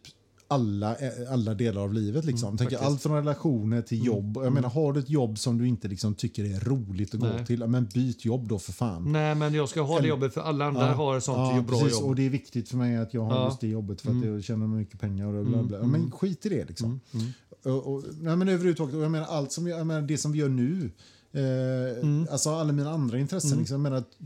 [0.53, 2.25] alla, eh, alla delar av livet.
[2.25, 2.47] Liksom.
[2.47, 2.81] Mm, faktiskt.
[2.81, 4.37] allt från relationer till jobb.
[4.43, 7.27] Jag menar, har du ett jobb som du inte liksom tycker är roligt att gå
[7.27, 7.45] Nej.
[7.45, 9.11] till, ja, men byt jobb då för fan.
[9.11, 11.79] Nej, men jag ska ha det jobbet för alla andra har ett sånt ja, bra
[11.79, 12.09] precis, jobb.
[12.09, 13.37] Och det är viktigt för mig att jag har Ja.
[13.37, 13.47] Mm.
[13.49, 15.77] just det jobbet för att jag tjänar mycket pengar och bla bla.
[15.77, 16.99] Ja, Men skit i det liksom.
[17.13, 17.25] Mm.
[17.63, 20.39] Och, och, nej, men överhuvudtaget, och jag menar allt som jag menar, det som vi
[20.39, 20.91] gör nu.
[21.36, 21.43] Eh,
[22.01, 22.27] Mm.
[22.31, 23.59] Alltså alla mina andra intressen.
[23.59, 24.17] Liksom, jag menar, att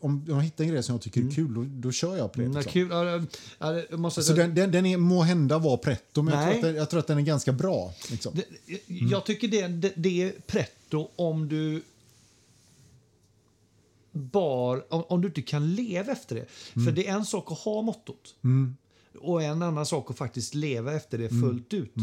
[0.00, 2.38] om jag hittar en grej som jag tycker är kul, då, då kör jag på
[2.38, 2.44] det.
[2.44, 2.72] Mm, Liksom.
[2.72, 2.88] kul.
[3.58, 6.54] Ja, jag måste Så den, den, den är, må hända vara pretto, men jag tror,
[6.56, 7.92] att den, jag tror att den är ganska bra.
[8.10, 8.34] Liksom.
[8.34, 8.44] det,
[8.86, 11.82] Jag tycker det, det, det är pretto om du
[14.12, 16.46] bar, om, om du inte kan leva efter det.
[16.84, 18.34] För det är en sak att ha mottot.
[19.20, 21.94] Och en annan sak att faktiskt leva efter det fullt ut.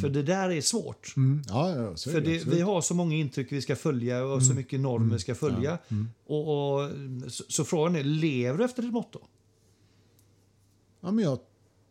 [0.00, 1.16] För det där är svårt.
[1.16, 1.42] Mm.
[1.48, 4.24] Ja, ja, så är För det, det, vi har så många intryck vi ska följa
[4.24, 5.78] och så mycket normer vi ska följa.
[6.26, 6.90] Och, och,
[7.28, 9.18] så, så frågan är, lever du efter ditt motto?
[11.00, 11.38] ja, men jag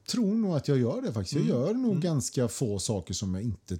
[0.07, 1.35] tror nog att jag gör det faktiskt.
[1.35, 1.47] Mm.
[1.47, 3.79] Jag gör nog ganska få saker som jag inte,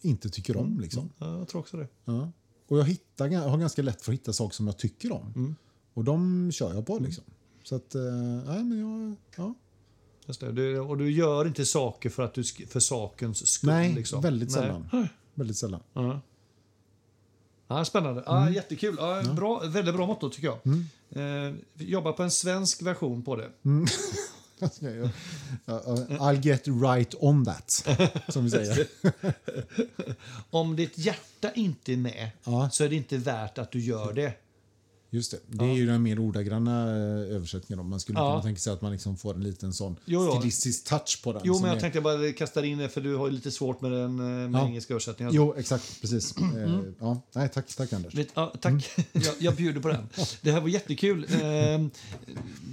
[0.00, 0.80] inte tycker om.
[0.80, 1.10] Liksom.
[1.18, 1.88] Ja, jag tror också det.
[2.04, 2.32] Ja.
[2.68, 5.32] Och jag, hittar, jag har ganska lätt för att hitta saker som jag tycker om.
[5.36, 5.54] Mm.
[5.94, 6.98] Och de kör jag på.
[6.98, 7.24] Liksom.
[7.62, 8.02] Så att, eh,
[8.46, 9.54] nej, men jag, ja.
[10.26, 10.52] Just det.
[10.52, 13.70] Du, och du gör inte saker för, att du, för sakens skull.
[13.70, 14.20] Nej, liksom.
[14.22, 14.62] väldigt Nej.
[14.62, 15.08] sällan.
[15.34, 15.80] Väldigt sällan.
[15.92, 16.20] Ja.
[17.68, 18.22] Ja, spännande.
[18.26, 18.96] Ja, Jättekul.
[18.98, 20.56] Ja, Bra, väldigt bra motto, tycker jag.
[21.46, 23.50] Eh, vi jobbar på en svensk version på det.
[24.58, 24.68] Ja,
[26.18, 27.86] I'll get right on that,
[28.28, 28.86] som vi säger.
[30.50, 32.70] Om ditt hjärta inte är med Ja.
[32.72, 34.32] så är det inte värt att du gör det.
[35.10, 35.38] Just det.
[35.46, 37.88] Det är ju den mer ordagranna eh, översättningen.
[37.88, 38.30] Man skulle Ja.
[38.30, 40.38] kunna tänka sig att man liksom får en liten sån Jo, jo.
[40.38, 41.42] stilistisk touch på den.
[41.44, 43.92] Jo, men jag är- tänkte bara kasta in det för du har lite svårt med
[43.92, 44.66] den eh, med Ja.
[44.66, 45.34] engelska översättningen.
[45.34, 46.00] Jo, exakt.
[46.00, 46.36] Precis.
[46.38, 46.56] Mm.
[46.74, 48.14] Eh, ja, nej, tack, tack Anders.
[48.34, 48.90] Ja, tack.
[49.12, 50.08] Jag, jag bjuder på den.
[50.42, 51.26] Det här var jättekul.
[51.42, 51.86] Eh,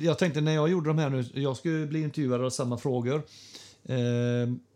[0.01, 3.23] jag tänkte när jag gjorde de här nu, jag skulle bli intervjuad av samma frågor.
[3.86, 3.95] Eh,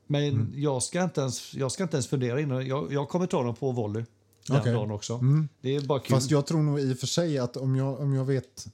[0.08, 2.68] men jag, ska inte ens, jag ska inte ens fundera innan.
[2.68, 4.04] Jag, jag kommer ta dem på volley
[4.48, 4.74] den Okej.
[4.74, 5.20] dagen också.
[5.62, 6.16] Det är bara kul.
[6.16, 8.68] Fast jag tror nog i och för sig att om jag, om jag vet...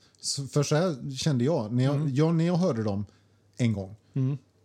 [0.51, 1.73] För så här kände jag.
[1.73, 2.15] När jag, Mm.
[2.15, 3.05] jag, när jag hörde dem
[3.57, 3.95] en gång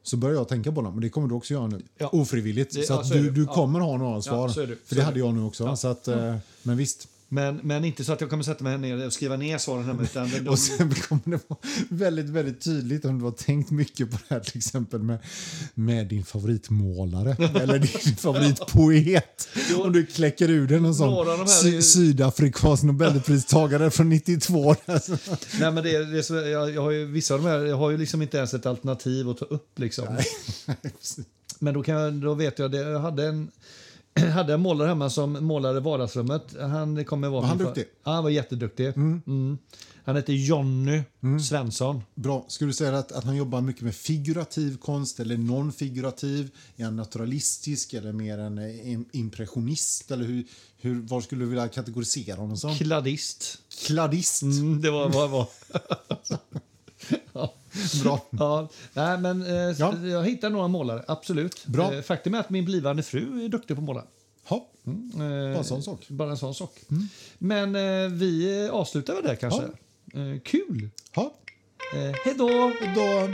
[0.02, 0.94] så började jag tänka på dem.
[0.94, 1.82] Och det kommer du också göra nu.
[1.98, 2.08] Ja.
[2.08, 2.74] Ofrivilligt.
[2.74, 3.30] Det- så ja, att så du, det.
[3.30, 3.54] du Ja.
[3.54, 4.48] kommer ha några svar.
[4.84, 5.76] För det hade jag nu också.
[5.76, 7.08] Så att, eh, men visst.
[7.30, 10.02] Men, men inte så att jag kommer sätta mig ner och skriva ner svaren hemma.
[10.02, 11.58] Utan de, Och sen kommer det vara
[11.88, 15.18] väldigt, väldigt tydligt om du har tänkt mycket på det här till exempel med,
[15.74, 19.48] med din favoritmålare eller din favoritpoet.
[19.70, 19.82] Jo.
[19.82, 24.74] Om du kläcker ur den en sån de sy- är- sydafrikansk nobelpristagare från 92.
[24.86, 25.12] Alltså.
[25.60, 27.58] nej, men det, är- det, är så- jag, jag har ju, vissa av de här
[27.64, 29.78] jag har ju liksom inte ens ett alternativ att ta upp.
[29.78, 30.06] Liksom.
[31.58, 32.78] Men då, kan jag, då vet jag det.
[32.78, 33.50] Jag hade en,
[34.32, 36.42] hade en målare hemma som målade vardagsrummet.
[36.60, 37.84] Han kommer vara Var han duktig?
[38.04, 38.86] Ja, han var jätteduktig.
[38.86, 39.58] Mm.
[40.04, 41.40] Han heter Jonny Mm.
[41.40, 42.02] Svensson.
[42.14, 42.44] Bra.
[42.48, 46.50] Skulle du säga att, att han jobbar mycket med figurativ konst eller non-figurativ?
[46.76, 50.10] Är han naturalistisk eller mer en eh, im- impressionist?
[50.10, 50.44] Eller hur,
[50.76, 52.74] hur, var skulle du vilja kategorisera honom som?
[52.74, 53.58] Kladdist.
[53.86, 54.42] Kladdist?
[54.42, 55.46] Mm, det var vad det var.
[57.32, 57.54] ja.
[58.02, 58.20] Bra.
[58.30, 59.94] Ja, nej, men eh, Ja.
[60.06, 61.66] Jag hittar några målare, absolut.
[61.66, 61.94] Bra.
[61.94, 64.04] Eh, faktum är att min blivande fru är duktig på att måla.
[64.48, 64.56] Ha.
[64.86, 66.08] Eh, Bara en sån sak.
[66.08, 66.80] Bara en sån sak.
[67.38, 69.62] Men eh, vi avslutar väl där kanske.
[70.14, 70.90] Eh, kul!
[71.14, 71.34] Ha.
[71.94, 72.48] Eh, hej då!
[72.94, 73.28] Då.